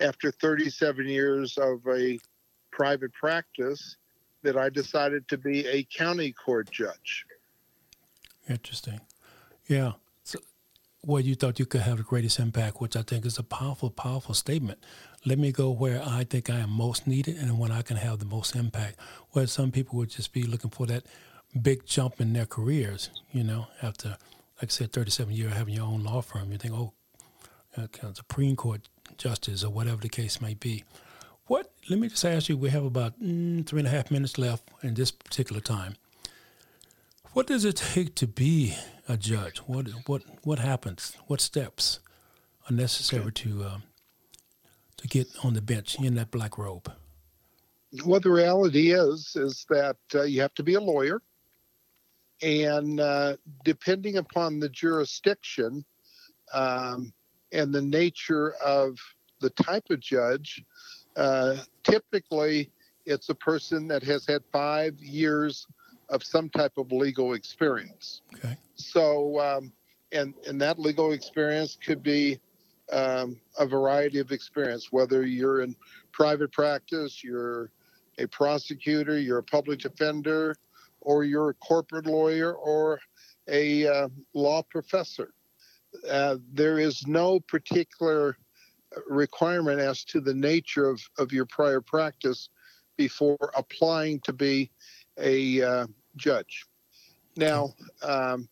after 0.00 0.30
37 0.30 1.06
years 1.06 1.56
of 1.56 1.80
a 1.88 2.18
private 2.70 3.12
practice, 3.14 3.96
that 4.42 4.56
I 4.56 4.68
decided 4.68 5.26
to 5.28 5.38
be 5.38 5.66
a 5.66 5.84
county 5.84 6.32
court 6.32 6.70
judge. 6.70 7.24
Interesting. 8.48 9.00
Yeah. 9.66 9.92
So, 10.24 10.38
well, 11.04 11.20
you 11.20 11.34
thought 11.34 11.58
you 11.58 11.66
could 11.66 11.82
have 11.82 11.98
the 11.98 12.02
greatest 12.02 12.38
impact, 12.38 12.80
which 12.80 12.96
I 12.96 13.02
think 13.02 13.26
is 13.26 13.38
a 13.38 13.42
powerful, 13.42 13.90
powerful 13.90 14.34
statement. 14.34 14.78
Let 15.24 15.38
me 15.38 15.52
go 15.52 15.70
where 15.70 16.02
I 16.04 16.24
think 16.24 16.48
I 16.48 16.58
am 16.58 16.70
most 16.70 17.06
needed 17.06 17.36
and 17.36 17.58
when 17.58 17.72
I 17.72 17.82
can 17.82 17.96
have 17.96 18.18
the 18.18 18.24
most 18.24 18.54
impact. 18.54 18.98
Where 19.30 19.46
some 19.46 19.70
people 19.70 19.98
would 19.98 20.10
just 20.10 20.32
be 20.32 20.44
looking 20.44 20.70
for 20.70 20.86
that 20.86 21.04
big 21.60 21.86
jump 21.86 22.20
in 22.20 22.32
their 22.32 22.46
careers, 22.46 23.10
you 23.32 23.42
know, 23.42 23.66
after, 23.82 24.10
like 24.60 24.64
I 24.64 24.66
said, 24.66 24.92
37 24.92 25.34
years 25.34 25.52
having 25.52 25.74
your 25.74 25.86
own 25.86 26.04
law 26.04 26.20
firm. 26.20 26.52
You 26.52 26.58
think, 26.58 26.74
oh, 26.74 26.92
uh, 27.76 27.86
Supreme 28.14 28.56
Court 28.56 28.88
justice 29.16 29.64
or 29.64 29.70
whatever 29.70 30.00
the 30.00 30.08
case 30.08 30.40
may 30.40 30.54
be. 30.54 30.84
What? 31.46 31.72
Let 31.88 31.98
me 31.98 32.08
just 32.08 32.24
ask 32.24 32.48
you. 32.48 32.56
We 32.56 32.70
have 32.70 32.84
about 32.84 33.20
mm, 33.22 33.66
three 33.66 33.78
and 33.78 33.88
a 33.88 33.90
half 33.90 34.10
minutes 34.10 34.36
left 34.36 34.68
in 34.82 34.94
this 34.94 35.10
particular 35.10 35.60
time. 35.60 35.96
What 37.32 37.46
does 37.46 37.64
it 37.64 37.76
take 37.76 38.14
to 38.16 38.26
be 38.26 38.74
a 39.08 39.16
judge? 39.16 39.58
What 39.58 39.88
what 40.06 40.22
what 40.42 40.58
happens? 40.58 41.16
What 41.26 41.40
steps 41.40 42.00
are 42.68 42.74
necessary 42.74 43.32
to 43.32 43.64
uh, 43.64 43.78
to 44.98 45.08
get 45.08 45.28
on 45.42 45.54
the 45.54 45.62
bench 45.62 45.98
in 45.98 46.14
that 46.16 46.30
black 46.30 46.58
robe? 46.58 46.92
Well, 48.04 48.20
the 48.20 48.30
reality 48.30 48.92
is 48.92 49.34
is 49.34 49.64
that 49.70 49.96
uh, 50.14 50.24
you 50.24 50.42
have 50.42 50.54
to 50.54 50.62
be 50.62 50.74
a 50.74 50.80
lawyer, 50.80 51.22
and 52.42 53.00
uh, 53.00 53.36
depending 53.64 54.18
upon 54.18 54.60
the 54.60 54.68
jurisdiction 54.68 55.84
um, 56.52 57.12
and 57.52 57.74
the 57.74 57.80
nature 57.80 58.52
of 58.64 58.98
the 59.40 59.50
type 59.50 59.84
of 59.90 60.00
judge, 60.00 60.62
uh, 61.16 61.56
typically 61.82 62.70
it's 63.06 63.30
a 63.30 63.34
person 63.34 63.88
that 63.88 64.02
has 64.02 64.26
had 64.26 64.42
five 64.52 64.98
years 64.98 65.66
of 66.10 66.22
some 66.22 66.50
type 66.50 66.76
of 66.76 66.92
legal 66.92 67.32
experience. 67.32 68.20
Okay. 68.34 68.56
So, 68.74 69.40
um, 69.40 69.72
and 70.12 70.34
and 70.46 70.60
that 70.60 70.78
legal 70.78 71.12
experience 71.12 71.78
could 71.82 72.02
be 72.02 72.38
um, 72.92 73.40
a 73.58 73.66
variety 73.66 74.18
of 74.18 74.32
experience, 74.32 74.88
whether 74.90 75.26
you're 75.26 75.62
in 75.62 75.74
private 76.12 76.52
practice, 76.52 77.22
you're 77.22 77.70
a 78.18 78.26
prosecutor, 78.26 79.18
you're 79.18 79.38
a 79.38 79.42
public 79.42 79.80
defender, 79.80 80.56
or 81.00 81.24
you're 81.24 81.50
a 81.50 81.54
corporate 81.54 82.06
lawyer 82.06 82.54
or 82.54 82.98
a 83.48 83.86
uh, 83.86 84.08
law 84.34 84.62
professor. 84.62 85.32
Uh, 86.08 86.36
there 86.52 86.78
is 86.78 87.06
no 87.06 87.40
particular 87.40 88.36
requirement 89.08 89.80
as 89.80 90.04
to 90.04 90.20
the 90.20 90.34
nature 90.34 90.88
of, 90.88 91.00
of 91.18 91.32
your 91.32 91.46
prior 91.46 91.80
practice 91.80 92.48
before 92.96 93.52
applying 93.56 94.20
to 94.20 94.32
be 94.32 94.70
a 95.18 95.62
uh, 95.62 95.86
judge. 96.16 96.66
Now, 97.36 97.74
um, 98.02 98.48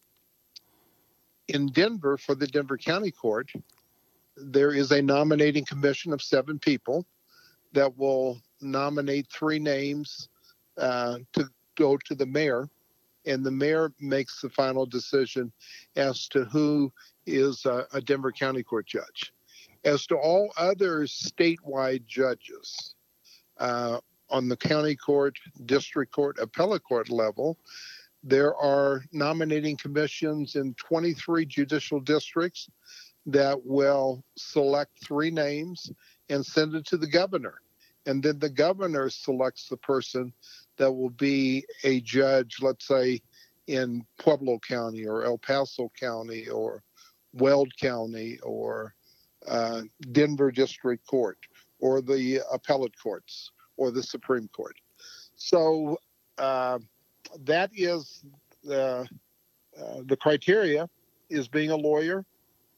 in 1.48 1.66
Denver, 1.68 2.16
for 2.16 2.34
the 2.34 2.46
Denver 2.46 2.78
County 2.78 3.10
Court, 3.10 3.50
there 4.36 4.72
is 4.72 4.92
a 4.92 5.02
nominating 5.02 5.64
commission 5.64 6.12
of 6.12 6.22
seven 6.22 6.58
people 6.58 7.06
that 7.72 7.96
will 7.96 8.40
nominate 8.60 9.26
three 9.30 9.58
names 9.58 10.28
uh, 10.78 11.18
to 11.32 11.48
go 11.76 11.96
to 12.04 12.14
the 12.14 12.26
mayor, 12.26 12.68
and 13.26 13.44
the 13.44 13.50
mayor 13.50 13.92
makes 14.00 14.40
the 14.40 14.50
final 14.50 14.86
decision 14.86 15.52
as 15.96 16.28
to 16.28 16.44
who 16.44 16.92
is 17.26 17.64
a, 17.64 17.86
a 17.92 18.00
Denver 18.00 18.32
County 18.32 18.62
Court 18.62 18.86
judge. 18.86 19.32
As 19.84 20.06
to 20.06 20.16
all 20.16 20.52
other 20.56 21.00
statewide 21.02 22.06
judges, 22.06 22.94
uh, 23.58 24.00
on 24.30 24.48
the 24.48 24.56
county 24.56 24.96
court, 24.96 25.36
district 25.66 26.12
court, 26.12 26.36
appellate 26.40 26.82
court 26.82 27.10
level, 27.10 27.56
there 28.22 28.56
are 28.56 29.04
nominating 29.12 29.76
commissions 29.76 30.56
in 30.56 30.74
23 30.74 31.46
judicial 31.46 32.00
districts 32.00 32.68
that 33.26 33.64
will 33.64 34.24
select 34.36 34.92
three 35.04 35.30
names 35.30 35.90
and 36.28 36.44
send 36.44 36.74
it 36.74 36.86
to 36.86 36.96
the 36.96 37.06
governor. 37.06 37.60
And 38.06 38.22
then 38.22 38.38
the 38.38 38.50
governor 38.50 39.10
selects 39.10 39.68
the 39.68 39.76
person 39.76 40.32
that 40.76 40.92
will 40.92 41.10
be 41.10 41.64
a 41.82 42.00
judge, 42.00 42.58
let's 42.60 42.86
say 42.86 43.20
in 43.66 44.04
Pueblo 44.18 44.60
County 44.60 45.06
or 45.06 45.24
El 45.24 45.38
Paso 45.38 45.90
County 45.98 46.48
or 46.48 46.82
Weld 47.32 47.72
County 47.80 48.38
or 48.42 48.94
uh, 49.48 49.82
Denver 50.12 50.52
District 50.52 51.04
Court 51.06 51.38
or 51.80 52.00
the 52.00 52.40
appellate 52.52 52.94
courts 53.00 53.50
or 53.76 53.90
the 53.90 54.02
Supreme 54.02 54.48
Court. 54.48 54.76
So 55.34 55.98
uh, 56.38 56.78
that 57.44 57.70
is 57.74 58.24
the 58.62 59.06
uh, 59.78 60.00
the 60.06 60.16
criteria 60.16 60.88
is 61.28 61.48
being 61.48 61.70
a 61.70 61.76
lawyer, 61.76 62.24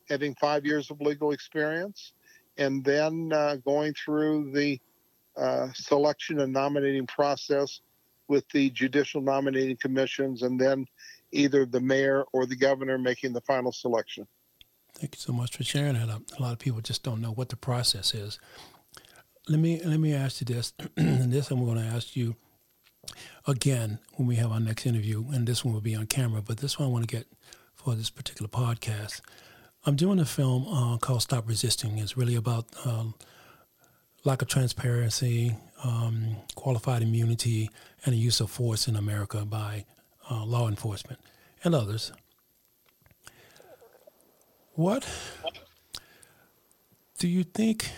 having 0.08 0.34
five 0.36 0.64
years 0.64 0.90
of 0.90 1.00
legal 1.00 1.32
experience, 1.32 2.12
and 2.56 2.84
then 2.84 3.32
uh, 3.32 3.56
going 3.56 3.94
through 3.94 4.52
the 4.52 4.80
uh, 5.36 5.68
selection 5.74 6.40
and 6.40 6.52
nominating 6.52 7.06
process 7.06 7.80
with 8.28 8.48
the 8.50 8.70
judicial 8.70 9.20
nominating 9.20 9.76
commissions, 9.76 10.42
and 10.42 10.60
then 10.60 10.86
either 11.32 11.64
the 11.64 11.80
mayor 11.80 12.24
or 12.32 12.46
the 12.46 12.56
governor 12.56 12.98
making 12.98 13.32
the 13.32 13.40
final 13.42 13.72
selection. 13.72 14.26
Thank 14.94 15.14
you 15.14 15.20
so 15.20 15.32
much 15.32 15.56
for 15.56 15.64
sharing 15.64 15.94
that. 15.94 16.08
A 16.08 16.42
lot 16.42 16.52
of 16.52 16.58
people 16.58 16.80
just 16.80 17.02
don't 17.02 17.20
know 17.20 17.30
what 17.30 17.50
the 17.50 17.56
process 17.56 18.14
is. 18.14 18.38
Let 19.48 19.60
me 19.60 19.80
let 19.84 20.00
me 20.00 20.12
ask 20.12 20.40
you 20.40 20.44
this, 20.44 20.72
and 20.96 21.32
this 21.32 21.50
I'm 21.50 21.64
going 21.64 21.78
to 21.78 21.84
ask 21.84 22.16
you 22.16 22.36
again 23.46 23.98
when 24.14 24.26
we 24.26 24.36
have 24.36 24.50
our 24.50 24.60
next 24.60 24.86
interview, 24.86 25.24
and 25.30 25.46
this 25.46 25.64
one 25.64 25.72
will 25.72 25.80
be 25.80 25.94
on 25.94 26.06
camera. 26.06 26.42
But 26.42 26.58
this 26.58 26.78
one 26.78 26.88
I 26.88 26.92
want 26.92 27.08
to 27.08 27.16
get 27.16 27.26
for 27.76 27.94
this 27.94 28.10
particular 28.10 28.48
podcast. 28.48 29.20
I'm 29.86 29.96
doing 29.96 30.18
a 30.18 30.24
film 30.24 30.66
uh, 30.68 30.98
called 30.98 31.22
Stop 31.22 31.48
Resisting. 31.48 31.98
It's 31.98 32.16
really 32.16 32.34
about 32.34 32.66
uh, 32.84 33.04
lack 34.24 34.42
of 34.42 34.48
transparency, 34.48 35.56
um, 35.84 36.36
qualified 36.54 37.02
immunity, 37.02 37.70
and 38.04 38.12
the 38.12 38.18
use 38.18 38.40
of 38.40 38.50
force 38.50 38.88
in 38.88 38.96
America 38.96 39.44
by 39.44 39.84
uh, 40.30 40.44
law 40.44 40.68
enforcement 40.68 41.20
and 41.64 41.74
others. 41.74 42.12
What 44.74 45.08
do 47.18 47.28
you 47.28 47.44
think? 47.44 47.90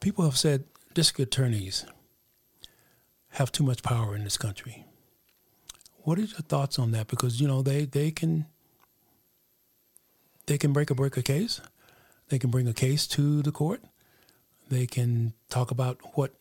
People 0.00 0.24
have 0.24 0.36
said 0.36 0.64
district 0.94 1.34
attorneys 1.34 1.84
have 3.30 3.52
too 3.52 3.64
much 3.64 3.82
power 3.82 4.16
in 4.16 4.24
this 4.24 4.36
country. 4.36 4.86
What 6.02 6.18
are 6.18 6.22
your 6.22 6.40
thoughts 6.40 6.78
on 6.78 6.90
that? 6.92 7.08
Because 7.08 7.40
you 7.40 7.46
know 7.46 7.62
they 7.62 7.84
they 7.84 8.10
can 8.10 8.46
they 10.50 10.58
can 10.58 10.72
break 10.72 10.90
a 10.90 10.96
break 10.96 11.16
a 11.16 11.22
case. 11.22 11.60
They 12.28 12.36
can 12.40 12.50
bring 12.50 12.66
a 12.66 12.72
case 12.72 13.06
to 13.06 13.40
the 13.40 13.52
court. 13.52 13.84
They 14.68 14.84
can 14.84 15.32
talk 15.48 15.70
about 15.70 15.98
what 16.14 16.32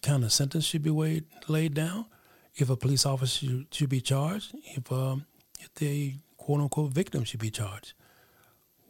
kind 0.00 0.24
of 0.24 0.32
sentence 0.32 0.64
should 0.64 0.82
be 0.82 0.88
weighed, 0.88 1.26
laid 1.46 1.74
down. 1.74 2.06
If 2.54 2.70
a 2.70 2.76
police 2.76 3.04
officer 3.04 3.46
should, 3.46 3.66
should 3.70 3.90
be 3.90 4.00
charged, 4.00 4.56
if 4.64 4.90
um, 4.90 5.26
if 5.58 5.74
the 5.74 6.14
quote 6.38 6.60
unquote 6.62 6.92
victim 6.92 7.22
should 7.24 7.40
be 7.40 7.50
charged. 7.50 7.92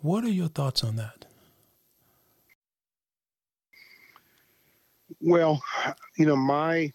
What 0.02 0.22
are 0.22 0.30
your 0.30 0.46
thoughts 0.46 0.84
on 0.84 0.94
that? 0.96 1.24
Well, 5.20 5.60
you 6.16 6.26
know, 6.26 6.36
my 6.36 6.92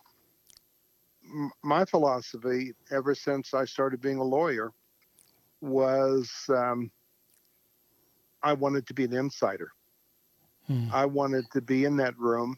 my 1.62 1.84
philosophy 1.84 2.74
ever 2.90 3.14
since 3.14 3.54
I 3.54 3.66
started 3.66 4.00
being 4.00 4.18
a 4.20 4.24
lawyer 4.24 4.72
was 5.60 6.32
um, 6.48 6.90
I 8.46 8.54
wanted 8.54 8.86
to 8.88 8.94
be 8.94 9.04
an 9.04 9.14
insider. 9.14 9.72
Hmm. 10.68 10.88
I 10.94 11.06
wanted 11.06 11.50
to 11.52 11.62
be 11.62 11.84
in 11.84 11.98
that 11.98 12.18
room. 12.18 12.58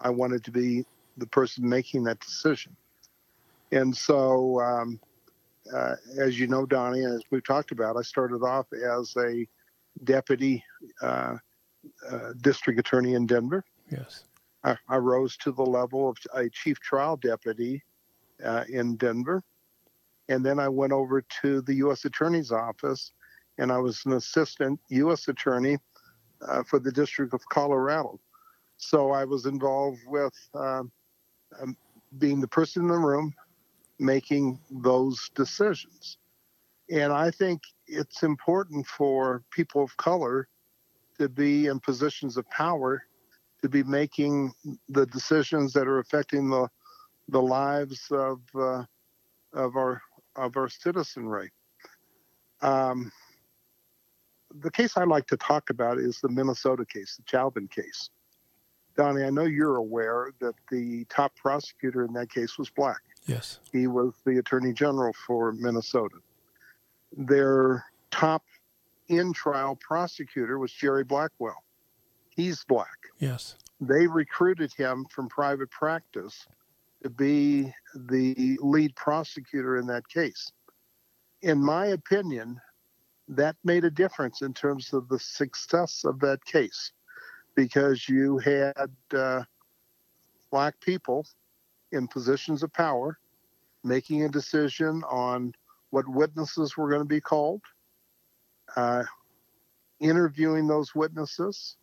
I 0.00 0.10
wanted 0.10 0.42
to 0.44 0.50
be 0.50 0.84
the 1.16 1.26
person 1.28 1.66
making 1.66 2.02
that 2.04 2.18
decision. 2.18 2.76
And 3.70 3.96
so, 3.96 4.60
um, 4.60 5.00
uh, 5.72 5.94
as 6.18 6.38
you 6.38 6.48
know, 6.48 6.66
Donnie, 6.66 7.04
as 7.04 7.22
we've 7.30 7.46
talked 7.46 7.70
about, 7.70 7.96
I 7.96 8.02
started 8.02 8.42
off 8.42 8.66
as 8.72 9.14
a 9.16 9.46
deputy 10.02 10.64
uh, 11.00 11.36
uh, 12.10 12.32
district 12.40 12.80
attorney 12.80 13.14
in 13.14 13.26
Denver. 13.26 13.64
Yes. 13.90 14.24
I, 14.64 14.76
I, 14.88 14.96
rose 14.96 15.36
to 15.38 15.52
the 15.52 15.62
level 15.62 16.08
of 16.08 16.16
a 16.34 16.48
chief 16.48 16.80
trial 16.80 17.16
deputy 17.16 17.84
uh, 18.44 18.64
in 18.68 18.96
Denver. 18.96 19.44
And 20.28 20.44
then 20.44 20.58
I 20.58 20.68
went 20.68 20.92
over 20.92 21.22
to 21.42 21.60
the 21.60 21.74
U.S. 21.74 22.04
Attorney's 22.04 22.50
Office 22.50 23.12
and 23.58 23.72
I 23.72 23.78
was 23.78 24.04
an 24.06 24.12
assistant 24.12 24.80
U.S. 24.88 25.28
attorney 25.28 25.78
uh, 26.46 26.62
for 26.64 26.78
the 26.78 26.92
District 26.92 27.32
of 27.34 27.48
Colorado. 27.48 28.20
So 28.76 29.12
I 29.12 29.24
was 29.24 29.46
involved 29.46 30.00
with 30.06 30.34
um, 30.54 30.90
um, 31.60 31.76
being 32.18 32.40
the 32.40 32.48
person 32.48 32.82
in 32.82 32.88
the 32.88 32.98
room 32.98 33.32
making 33.98 34.58
those 34.70 35.30
decisions. 35.34 36.18
And 36.90 37.12
I 37.12 37.30
think 37.30 37.62
it's 37.86 38.22
important 38.22 38.86
for 38.86 39.42
people 39.50 39.82
of 39.82 39.96
color 39.96 40.48
to 41.18 41.28
be 41.28 41.66
in 41.66 41.80
positions 41.80 42.36
of 42.36 42.48
power, 42.50 43.02
to 43.62 43.68
be 43.68 43.82
making 43.84 44.52
the 44.88 45.06
decisions 45.06 45.72
that 45.72 45.86
are 45.86 46.00
affecting 46.00 46.50
the 46.50 46.68
the 47.28 47.40
lives 47.40 48.08
of 48.10 48.40
uh, 48.54 48.84
of 49.54 49.76
our 49.76 50.02
of 50.36 50.56
our 50.56 50.68
citizenry. 50.68 51.50
Um, 52.60 53.10
the 54.60 54.70
case 54.70 54.96
I 54.96 55.04
like 55.04 55.26
to 55.28 55.36
talk 55.36 55.70
about 55.70 55.98
is 55.98 56.20
the 56.20 56.28
Minnesota 56.28 56.84
case, 56.84 57.16
the 57.16 57.24
Chauvin 57.26 57.68
case. 57.68 58.10
Donnie, 58.96 59.24
I 59.24 59.30
know 59.30 59.44
you're 59.44 59.76
aware 59.76 60.30
that 60.40 60.54
the 60.70 61.04
top 61.06 61.34
prosecutor 61.34 62.04
in 62.04 62.12
that 62.12 62.30
case 62.30 62.58
was 62.58 62.70
black. 62.70 63.00
Yes. 63.26 63.58
He 63.72 63.88
was 63.88 64.14
the 64.24 64.38
attorney 64.38 64.72
general 64.72 65.12
for 65.26 65.52
Minnesota 65.52 66.16
their 67.16 67.84
top 68.10 68.44
in 69.08 69.32
trial 69.32 69.76
prosecutor 69.76 70.58
was 70.58 70.72
Jerry 70.72 71.04
Blackwell. 71.04 71.62
He's 72.30 72.64
black. 72.64 72.98
Yes. 73.18 73.56
They 73.80 74.06
recruited 74.06 74.72
him 74.72 75.06
from 75.10 75.28
private 75.28 75.70
practice 75.70 76.46
to 77.02 77.10
be 77.10 77.72
the 77.94 78.58
lead 78.60 78.96
prosecutor 78.96 79.76
in 79.76 79.86
that 79.88 80.08
case. 80.08 80.52
In 81.42 81.62
my 81.62 81.86
opinion, 81.86 82.60
that 83.28 83.56
made 83.64 83.84
a 83.84 83.90
difference 83.90 84.42
in 84.42 84.52
terms 84.52 84.92
of 84.92 85.08
the 85.08 85.18
success 85.18 86.04
of 86.04 86.20
that 86.20 86.44
case 86.44 86.92
because 87.54 88.08
you 88.08 88.38
had 88.38 88.90
uh, 89.16 89.42
black 90.50 90.78
people 90.80 91.26
in 91.92 92.08
positions 92.08 92.62
of 92.62 92.72
power 92.72 93.18
making 93.84 94.24
a 94.24 94.28
decision 94.28 95.02
on 95.08 95.52
what 95.90 96.08
witnesses 96.08 96.76
were 96.76 96.88
going 96.88 97.02
to 97.02 97.04
be 97.04 97.20
called, 97.20 97.60
uh, 98.76 99.04
interviewing 100.00 100.66
those 100.66 100.94
witnesses, 100.94 101.76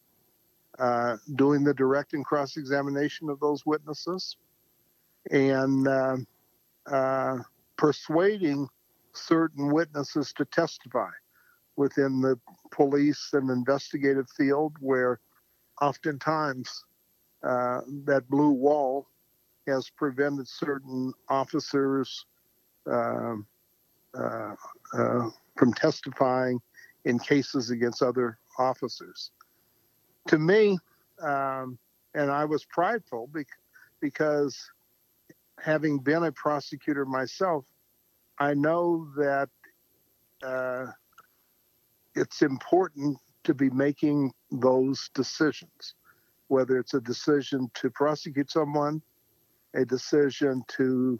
uh, 0.80 1.16
doing 1.36 1.64
the 1.64 1.74
direct 1.74 2.14
and 2.14 2.26
cross 2.26 2.58
examination 2.58 3.30
of 3.30 3.40
those 3.40 3.66
witnesses, 3.66 4.36
and 5.30 5.88
uh, 5.88 6.18
uh, 6.88 7.38
persuading 7.78 8.68
certain 9.14 9.72
witnesses 9.72 10.34
to 10.34 10.44
testify 10.46 11.10
within 11.82 12.22
the 12.22 12.40
police 12.72 13.30
and 13.34 13.50
investigative 13.50 14.30
field, 14.38 14.74
where 14.80 15.20
oftentimes 15.82 16.86
uh, 17.44 17.82
that 18.06 18.30
blue 18.30 18.52
wall 18.52 19.08
has 19.68 19.90
prevented 19.90 20.48
certain 20.48 21.14
officers. 21.30 22.26
Um, 22.86 23.46
uh, 24.18 24.56
uh, 24.94 25.30
from 25.56 25.74
testifying 25.74 26.60
in 27.06 27.18
cases 27.18 27.70
against 27.70 28.02
other 28.02 28.38
officers. 28.58 29.32
To 30.28 30.38
me, 30.38 30.78
um, 31.22 31.78
and 32.14 32.30
I 32.30 32.44
was 32.44 32.66
prideful 32.66 33.30
because 34.02 34.70
having 35.60 36.00
been 36.00 36.24
a 36.24 36.32
prosecutor 36.32 37.06
myself, 37.06 37.66
I 38.38 38.54
know 38.54 39.08
that 39.16 39.50
uh, 40.44 40.88
it's 42.16 42.42
important 42.42 43.18
to 43.44 43.54
be 43.54 43.70
making 43.70 44.32
those 44.52 45.10
decisions, 45.14 45.96
whether 46.48 46.78
it's 46.78 46.94
a 46.94 47.02
decision 47.02 47.70
to 47.76 47.90
prosecute 47.90 48.52
someone, 48.52 49.02
a 49.76 49.86
decision 49.86 50.64
to 50.68 51.20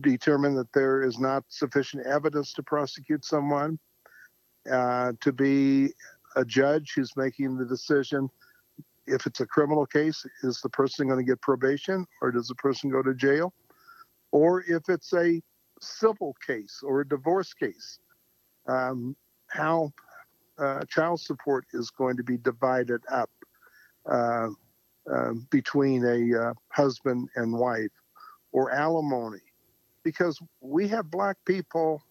determine 0.00 0.54
that 0.54 0.72
there 0.72 1.02
is 1.02 1.18
not 1.18 1.44
sufficient 1.48 2.06
evidence 2.06 2.52
to 2.52 2.62
prosecute 2.62 3.24
someone, 3.24 3.78
uh, 4.70 5.12
to 5.20 5.32
be 5.32 5.92
a 6.36 6.44
judge 6.44 6.92
who's 6.94 7.16
making 7.16 7.56
the 7.56 7.64
decision 7.64 8.28
if 9.08 9.26
it's 9.26 9.40
a 9.40 9.46
criminal 9.46 9.86
case, 9.86 10.24
is 10.42 10.60
the 10.60 10.68
person 10.68 11.08
going 11.08 11.18
to 11.18 11.28
get 11.28 11.40
probation 11.40 12.06
or 12.20 12.30
does 12.30 12.48
the 12.48 12.54
person 12.56 12.90
go 12.90 13.02
to 13.02 13.14
jail? 13.14 13.52
Or 14.32 14.62
if 14.62 14.88
it's 14.88 15.12
a 15.14 15.40
civil 15.80 16.36
case 16.46 16.80
or 16.82 17.00
a 17.00 17.08
divorce 17.08 17.54
case, 17.54 17.98
um, 18.68 19.16
how 19.48 19.92
uh, 20.58 20.84
child 20.84 21.20
support 21.20 21.66
is 21.72 21.90
going 21.90 22.16
to 22.16 22.22
be 22.22 22.36
divided 22.36 23.02
up 23.10 23.30
uh, 24.06 24.48
uh, 25.12 25.32
between 25.50 26.04
a 26.04 26.48
uh, 26.48 26.54
husband 26.70 27.28
and 27.36 27.52
wife 27.52 27.90
or 28.52 28.70
alimony. 28.70 29.40
Because 30.04 30.40
we 30.60 30.88
have 30.88 31.10
black 31.10 31.36
people 31.44 32.02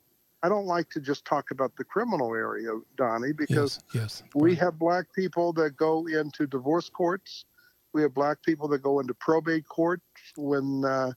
I 0.43 0.49
don't 0.49 0.65
like 0.65 0.89
to 0.91 1.01
just 1.01 1.25
talk 1.25 1.51
about 1.51 1.75
the 1.75 1.83
criminal 1.83 2.33
area, 2.35 2.69
Donnie, 2.95 3.33
because 3.33 3.79
yes, 3.93 4.21
yes. 4.21 4.23
we 4.35 4.53
have 4.55 4.77
black 4.77 5.05
people 5.13 5.51
that 5.53 5.75
go 5.75 6.05
into 6.07 6.45
divorce 6.45 6.89
courts. 6.89 7.45
We 7.93 8.03
have 8.03 8.13
black 8.13 8.43
people 8.43 8.67
that 8.69 8.83
go 8.83 8.99
into 8.99 9.15
probate 9.15 9.67
courts 9.67 10.03
when 10.35 10.85
uh, 10.85 11.11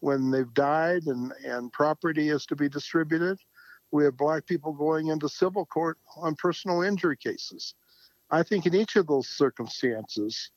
when 0.00 0.30
they've 0.30 0.52
died 0.52 1.06
and, 1.06 1.32
and 1.44 1.72
property 1.72 2.28
is 2.28 2.44
to 2.46 2.56
be 2.56 2.68
distributed. 2.68 3.38
We 3.92 4.04
have 4.04 4.16
black 4.16 4.46
people 4.46 4.72
going 4.72 5.08
into 5.08 5.28
civil 5.28 5.64
court 5.66 5.98
on 6.16 6.34
personal 6.34 6.82
injury 6.82 7.16
cases. 7.16 7.74
I 8.30 8.42
think 8.42 8.66
in 8.66 8.74
each 8.74 8.96
of 8.96 9.06
those 9.06 9.28
circumstances, 9.28 10.50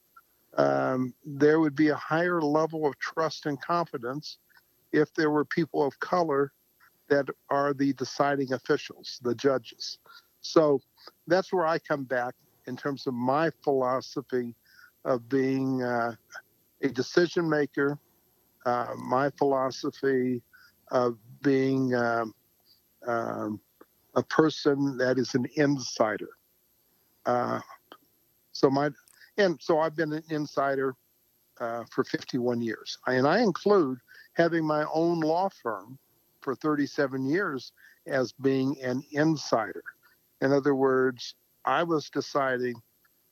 um, 0.58 1.14
there 1.24 1.60
would 1.60 1.76
be 1.76 1.90
a 1.90 1.96
higher 1.96 2.42
level 2.42 2.88
of 2.88 2.98
trust 2.98 3.46
and 3.46 3.62
confidence 3.62 4.38
if 4.92 5.14
there 5.14 5.30
were 5.30 5.46
people 5.46 5.86
of 5.86 6.00
color 6.00 6.52
that 7.10 7.28
are 7.50 7.74
the 7.74 7.94
deciding 7.94 8.54
officials, 8.54 9.20
the 9.24 9.36
judges. 9.36 10.00
So 10.42 10.82
that's 11.28 11.54
where 11.54 11.68
I 11.68 11.80
come 11.80 12.04
back 12.04 12.34
in 12.66 12.76
terms 12.76 13.08
of 13.08 13.14
my 13.14 13.52
philosophy 13.64 14.56
of 15.06 15.28
being 15.30 15.84
uh, 15.84 16.16
a 16.82 16.90
decision 16.90 17.50
maker, 17.50 17.98
uh, 18.66 18.94
my 18.98 19.30
philosophy 19.32 20.42
of 20.92 21.18
being 21.42 21.94
um, 21.96 22.34
um, 23.08 23.60
a 24.16 24.24
person 24.24 24.98
that 24.98 25.18
is 25.18 25.36
an 25.36 25.46
insider. 25.56 26.30
Uh, 27.26 27.60
so 28.52 28.70
my 28.70 28.90
and 29.38 29.58
so 29.62 29.80
I've 29.80 29.96
been 29.96 30.14
an 30.14 30.24
insider 30.30 30.96
uh, 31.60 31.84
for 31.92 32.04
51 32.04 32.62
years, 32.62 32.98
and 33.08 33.28
I 33.28 33.42
include 33.42 34.00
having 34.34 34.66
my 34.66 34.86
own 34.94 35.20
law 35.20 35.50
firm 35.62 35.98
for 36.42 36.56
37 36.56 37.26
years 37.26 37.72
as 38.08 38.32
being 38.32 38.76
an 38.82 39.04
insider. 39.12 39.84
In 40.42 40.52
other 40.52 40.76
words, 40.76 41.36
I 41.66 41.84
was 41.84 42.10
deciding 42.10 42.76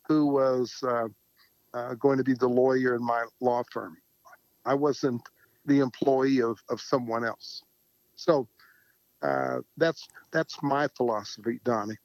who 0.08 0.28
was 0.28 0.74
uh, 0.84 1.08
uh, 1.74 1.94
going 1.96 2.18
to 2.18 2.24
be 2.24 2.34
the 2.34 2.48
lawyer 2.48 2.96
in 2.96 3.04
my 3.04 3.26
law 3.42 3.64
firm. 3.72 3.98
I 4.66 4.74
wasn't 4.74 5.22
the 5.66 5.80
employee 5.80 6.42
of, 6.42 6.60
of 6.70 6.82
someone 6.82 7.26
else. 7.26 7.64
So 8.16 8.48
uh, 9.22 9.60
that's 9.78 10.08
that's 10.32 10.62
my 10.62 10.88
philosophy, 10.96 11.60
Donnie. 11.64 11.98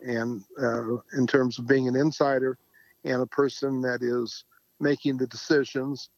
And 0.00 0.44
uh, 0.60 0.96
in 1.14 1.26
terms 1.26 1.58
of 1.58 1.66
being 1.66 1.88
an 1.88 1.96
insider 1.96 2.58
and 3.04 3.22
a 3.22 3.26
person 3.26 3.80
that 3.82 4.02
is 4.02 4.44
making 4.80 5.16
the 5.16 5.26
decisions, 5.26 6.10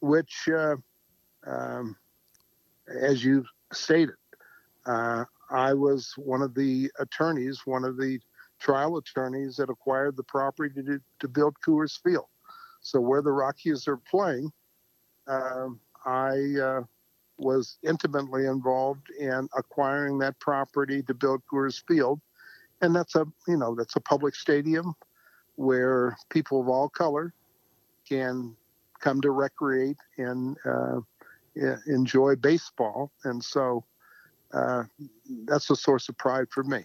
which, 0.00 0.48
uh, 0.48 0.76
um, 1.46 1.96
as 2.88 3.24
you 3.24 3.44
stated. 3.72 4.14
Uh, 4.86 5.24
I 5.50 5.74
was 5.74 6.12
one 6.16 6.42
of 6.42 6.54
the 6.54 6.90
attorneys, 6.98 7.62
one 7.64 7.84
of 7.84 7.96
the 7.96 8.20
trial 8.58 8.96
attorneys 8.96 9.56
that 9.56 9.70
acquired 9.70 10.16
the 10.16 10.22
property 10.22 10.82
to, 10.82 11.00
to 11.20 11.28
build 11.28 11.56
Coors 11.64 12.00
Field. 12.02 12.26
So 12.80 13.00
where 13.00 13.22
the 13.22 13.32
Rockies 13.32 13.86
are 13.88 13.96
playing, 13.96 14.50
um, 15.26 15.80
I 16.04 16.54
uh, 16.60 16.82
was 17.38 17.78
intimately 17.82 18.46
involved 18.46 19.10
in 19.18 19.48
acquiring 19.56 20.18
that 20.18 20.38
property 20.38 21.02
to 21.02 21.14
build 21.14 21.42
Coors 21.52 21.82
Field, 21.86 22.20
and 22.80 22.94
that's 22.94 23.14
a 23.14 23.26
you 23.46 23.56
know 23.56 23.74
that's 23.74 23.96
a 23.96 24.00
public 24.00 24.34
stadium 24.34 24.94
where 25.56 26.16
people 26.30 26.60
of 26.60 26.68
all 26.68 26.88
color 26.88 27.32
can 28.08 28.54
come 29.00 29.20
to 29.20 29.30
recreate 29.30 29.96
and 30.16 30.56
uh, 30.64 31.00
enjoy 31.86 32.36
baseball, 32.36 33.10
and 33.24 33.42
so 33.42 33.84
uh, 34.52 34.84
that's 35.44 35.70
a 35.70 35.76
source 35.76 36.08
of 36.08 36.16
pride 36.16 36.46
for 36.50 36.62
me, 36.62 36.84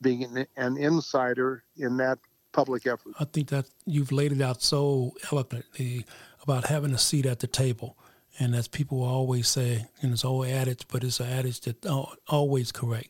being 0.00 0.24
an, 0.24 0.46
an, 0.56 0.76
insider 0.76 1.62
in 1.76 1.96
that 1.98 2.18
public 2.52 2.86
effort. 2.86 3.12
I 3.20 3.24
think 3.24 3.48
that 3.48 3.66
you've 3.84 4.10
laid 4.10 4.32
it 4.32 4.40
out 4.40 4.62
so 4.62 5.12
eloquently 5.30 6.06
about 6.42 6.66
having 6.66 6.92
a 6.92 6.98
seat 6.98 7.26
at 7.26 7.40
the 7.40 7.46
table. 7.46 7.96
And 8.38 8.54
as 8.54 8.68
people 8.68 9.02
always 9.02 9.48
say, 9.48 9.86
and 10.00 10.12
it's 10.12 10.24
old 10.24 10.46
adage, 10.46 10.86
but 10.88 11.02
it's 11.02 11.20
an 11.20 11.28
adage 11.28 11.60
that 11.62 11.84
always 12.28 12.72
correct. 12.72 13.08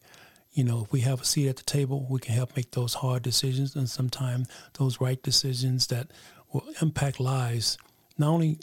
You 0.52 0.64
know, 0.64 0.84
if 0.84 0.92
we 0.92 1.00
have 1.00 1.20
a 1.20 1.24
seat 1.24 1.48
at 1.48 1.56
the 1.56 1.64
table, 1.64 2.06
we 2.08 2.18
can 2.18 2.34
help 2.34 2.56
make 2.56 2.70
those 2.70 2.94
hard 2.94 3.22
decisions 3.22 3.76
and 3.76 3.88
sometimes 3.88 4.48
those 4.78 5.00
right 5.00 5.22
decisions 5.22 5.86
that 5.88 6.10
will 6.52 6.64
impact 6.80 7.20
lives, 7.20 7.76
not 8.16 8.30
only 8.30 8.58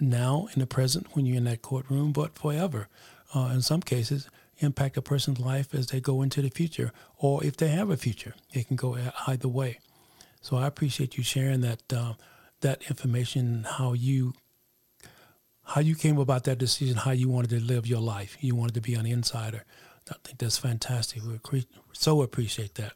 now 0.00 0.48
in 0.54 0.60
the 0.60 0.66
present 0.66 1.08
when 1.12 1.26
you're 1.26 1.36
in 1.36 1.44
that 1.44 1.62
courtroom, 1.62 2.12
but 2.12 2.38
forever. 2.38 2.88
Uh, 3.34 3.50
in 3.52 3.60
some 3.60 3.80
cases, 3.80 4.28
impact 4.58 4.96
a 4.96 5.02
person's 5.02 5.40
life 5.40 5.74
as 5.74 5.88
they 5.88 6.00
go 6.00 6.22
into 6.22 6.40
the 6.40 6.48
future, 6.48 6.92
or 7.18 7.44
if 7.44 7.56
they 7.56 7.68
have 7.68 7.90
a 7.90 7.96
future, 7.96 8.34
it 8.52 8.68
can 8.68 8.76
go 8.76 8.96
either 9.26 9.48
way. 9.48 9.78
So 10.40 10.56
I 10.56 10.66
appreciate 10.66 11.16
you 11.16 11.24
sharing 11.24 11.60
that 11.62 11.92
uh, 11.92 12.14
that 12.60 12.82
information, 12.88 13.66
how 13.68 13.92
you 13.92 14.32
how 15.66 15.80
you 15.80 15.94
came 15.94 16.18
about 16.18 16.44
that 16.44 16.58
decision, 16.58 16.96
how 16.96 17.10
you 17.10 17.28
wanted 17.28 17.50
to 17.50 17.60
live 17.60 17.86
your 17.86 18.00
life. 18.00 18.36
You 18.40 18.54
wanted 18.54 18.74
to 18.74 18.80
be 18.80 18.94
an 18.94 19.06
insider. 19.06 19.64
I 20.08 20.14
think 20.22 20.38
that's 20.38 20.58
fantastic. 20.58 21.22
We 21.50 21.66
so 21.92 22.22
appreciate 22.22 22.76
that, 22.76 22.92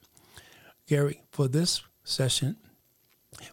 Gary. 0.87 1.23
For 1.33 1.49
this 1.49 1.83
session, 2.05 2.57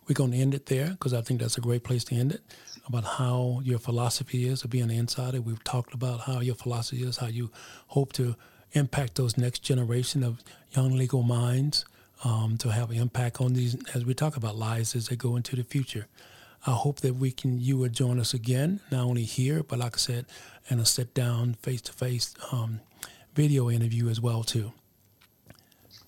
we're 0.08 0.14
going 0.14 0.32
to 0.32 0.38
end 0.38 0.54
it 0.54 0.68
there 0.68 0.92
because 0.92 1.14
I 1.14 1.22
think 1.22 1.42
that's 1.42 1.58
a 1.58 1.62
great 1.62 1.84
place 1.84 2.04
to 2.06 2.16
end 2.16 2.34
it 2.34 2.42
about 2.88 3.04
how 3.04 3.62
your 3.64 3.80
philosophy 3.80 4.48
is 4.48 4.64
of 4.64 4.70
being 4.70 4.86
an 4.86 4.92
insider. 4.92 5.42
We've 5.42 5.64
talked 5.64 5.96
about 5.96 6.22
how 6.22 6.40
your 6.40 6.56
philosophy 6.56 7.04
is, 7.04 7.18
how 7.18 7.28
you 7.28 7.52
hope 7.88 8.14
to 8.14 8.36
impact 8.74 9.16
those 9.16 9.38
next 9.38 9.60
generation 9.60 10.24
of 10.24 10.44
young 10.72 10.96
legal 10.96 11.24
minds 11.24 11.86
um, 12.24 12.58
to 12.60 12.72
have 12.72 12.92
an 12.92 12.98
impact 12.98 13.42
on 13.42 13.54
these, 13.54 13.76
as 13.96 14.06
we 14.06 14.14
talk 14.14 14.38
about 14.38 14.56
lives 14.56 14.96
as 14.96 15.08
they 15.08 15.16
go 15.16 15.36
into 15.36 15.56
the 15.56 15.64
future. 15.64 16.08
I 16.66 16.72
hope 16.72 17.02
that 17.02 17.16
we 17.16 17.32
can, 17.32 17.60
you 17.60 17.78
would 17.78 17.94
join 17.94 18.20
us 18.20 18.34
again, 18.34 18.82
not 18.92 19.06
only 19.06 19.24
here, 19.24 19.64
but 19.64 19.80
like 19.80 19.96
I 19.96 20.00
said, 20.00 20.26
in 20.70 20.80
a 20.80 20.86
sit 20.86 21.14
down, 21.14 21.54
face 21.56 21.82
to 21.84 21.94
face 21.94 22.34
video 23.34 23.70
interview 23.70 24.10
as 24.10 24.20
well, 24.20 24.44
too. 24.44 24.74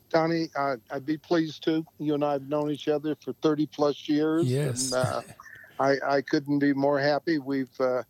Donnie, 0.10 0.50
uh, 0.56 0.78
I'd 0.91 1.06
be 1.06 1.18
pleased 1.18 1.64
to. 1.66 1.86
You 2.00 2.16
and 2.16 2.26
I 2.26 2.34
have 2.34 2.50
known 2.50 2.72
each 2.72 2.88
other 2.88 3.16
for 3.16 3.34
30 3.41 3.68
plus 3.68 4.10
years. 4.10 4.45
Yes. 4.45 4.91
And, 4.91 5.06
uh, 5.06 5.22
I, 5.80 5.95
I 6.18 6.22
couldn't 6.22 6.60
be 6.60 6.74
more 6.74 7.00
happy. 7.00 7.38
We've 7.38 7.70
uh, 7.80 8.04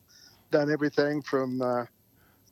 done 0.50 0.72
everything 0.72 1.22
from 1.22 1.62
uh, 1.62 1.86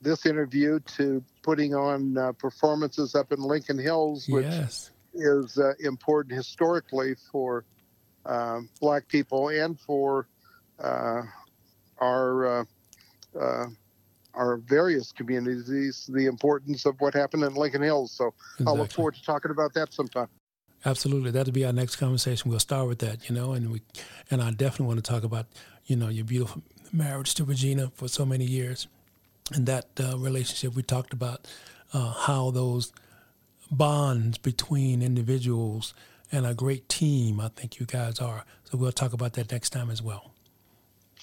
this 0.02 0.26
interview 0.26 0.80
to 0.98 1.24
putting 1.42 1.74
on 1.74 2.18
uh, 2.18 2.34
performances 2.34 3.16
up 3.16 3.32
in 3.32 3.40
Lincoln 3.40 3.80
Hills, 3.80 4.28
which 4.28 4.46
yes. 4.46 4.92
is 5.16 5.58
uh, 5.58 5.74
important 5.80 6.36
historically 6.36 7.16
for 7.32 7.66
um, 8.28 8.70
Black 8.80 9.08
people 9.08 9.50
and 9.50 9.80
for 9.80 10.28
uh, 10.80 11.22
our 12.00 12.66
uh, 13.40 13.66
our 14.34 14.58
various 14.58 15.12
communities. 15.12 16.10
The 16.14 16.28
importance 16.28 16.86
of 16.86 17.00
what 17.00 17.14
happened 17.14 17.44
in 17.44 17.56
Lincoln 17.56 17.82
Hills. 17.82 18.12
So 18.12 18.28
exactly. 18.28 18.66
I'll 18.68 18.78
look 18.78 18.92
forward 18.92 19.16
to 19.16 19.24
talking 19.24 19.52
about 19.52 19.74
that 19.74 19.94
sometime. 19.94 20.28
Absolutely, 20.86 21.32
that'll 21.32 21.54
be 21.54 21.66
our 21.66 21.74
next 21.74 21.96
conversation. 21.96 22.52
We'll 22.52 22.60
start 22.60 22.88
with 22.88 23.00
that, 23.00 23.28
you 23.28 23.36
know, 23.36 23.54
and 23.54 23.72
we, 23.72 23.82
and 24.30 24.44
I 24.44 24.52
definitely 24.52 24.86
want 24.86 25.04
to 25.04 25.12
talk 25.12 25.24
about, 25.24 25.48
you 25.88 25.96
know, 25.96 26.08
your 26.08 26.24
beautiful 26.24 26.62
marriage 26.94 27.34
to 27.36 27.44
Regina 27.44 27.92
for 27.96 28.08
so 28.08 28.26
many 28.26 28.46
years, 28.46 28.88
and 29.52 29.66
that 29.66 29.88
uh, 30.00 30.18
relationship. 30.18 30.76
We 30.76 30.84
talked 30.84 31.14
about 31.14 31.48
uh, 31.94 32.12
how 32.12 32.52
those 32.52 32.94
bonds 33.72 34.38
between 34.38 35.02
individuals 35.02 35.96
and 36.32 36.46
a 36.46 36.54
great 36.54 36.90
team. 36.90 37.40
I 37.40 37.50
think 37.50 37.80
you 37.80 37.86
guys 37.86 38.20
are. 38.20 38.46
So 38.64 38.78
we'll 38.78 38.92
talk 38.92 39.14
about 39.14 39.34
that 39.34 39.52
next 39.52 39.70
time 39.72 39.90
as 39.90 40.02
well. 40.02 40.32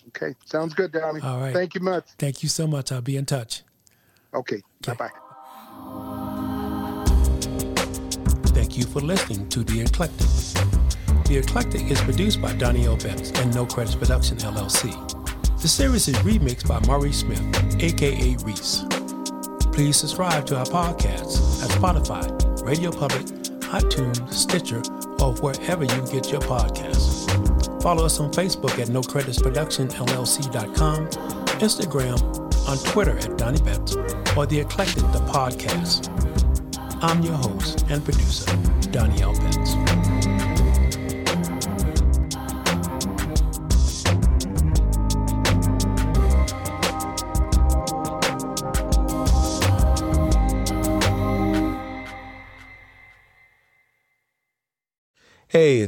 Okay, 0.09 0.35
sounds 0.45 0.75
good, 0.75 0.93
Donnie. 0.93 1.21
All 1.23 1.41
right. 1.41 1.55
Thank 1.55 1.75
you 1.75 1.81
much. 1.81 2.05
Thank 2.19 2.43
you 2.43 2.49
so 2.49 2.67
much. 2.67 2.93
I'll 2.93 3.01
be 3.01 3.17
in 3.17 3.25
touch. 3.27 3.63
Okay. 4.35 4.57
okay. 4.57 4.63
Bye 4.83 4.95
bye. 4.95 5.11
Thank 8.49 8.77
you 8.77 8.85
for 8.85 9.01
listening 9.01 9.49
to 9.51 9.65
The 9.65 9.81
Eclectic. 9.81 10.29
The 11.27 11.39
Eclectic 11.39 11.91
is 11.91 12.01
produced 12.03 12.43
by 12.43 12.53
Donnie 12.55 12.87
Betts 12.97 13.31
and 13.33 13.55
No 13.55 13.65
Credits 13.65 13.97
Production, 13.97 14.37
LLC. 14.39 14.93
The 15.61 15.69
series 15.69 16.09
is 16.09 16.17
remixed 16.17 16.69
by 16.69 16.81
Murray 16.87 17.13
Smith, 17.13 17.41
aka 17.83 18.37
Reese. 18.45 18.85
Please 19.73 19.97
subscribe 19.97 20.47
to 20.47 20.57
our 20.57 20.67
podcast 20.67 21.63
at 21.65 21.71
Spotify, 21.71 22.65
Radio 22.65 22.91
Public, 22.93 23.43
iTunes, 23.75 24.33
Stitcher, 24.33 24.83
or 25.20 25.35
wherever 25.43 25.83
you 25.83 26.12
get 26.12 26.31
your 26.31 26.41
podcasts. 26.43 27.25
Follow 27.83 28.05
us 28.05 28.20
on 28.20 28.31
Facebook 28.31 28.79
at 28.81 28.89
No 28.89 29.03
Credits 29.03 29.43
Production 29.43 29.89
LLC.com, 29.89 31.09
Instagram, 31.59 32.68
on 32.68 32.79
Twitter 32.79 33.18
at 33.18 33.37
Donnie 33.37 33.61
Betts, 33.62 33.97
or 34.37 34.47
The 34.47 34.61
Eclectic, 34.61 35.03
the 35.12 35.18
podcast. 35.27 36.09
I'm 37.03 37.22
your 37.22 37.35
host 37.35 37.85
and 37.91 38.05
producer, 38.05 38.55
Donnie 38.93 39.22
L. 39.22 39.35
Betts. 39.35 40.34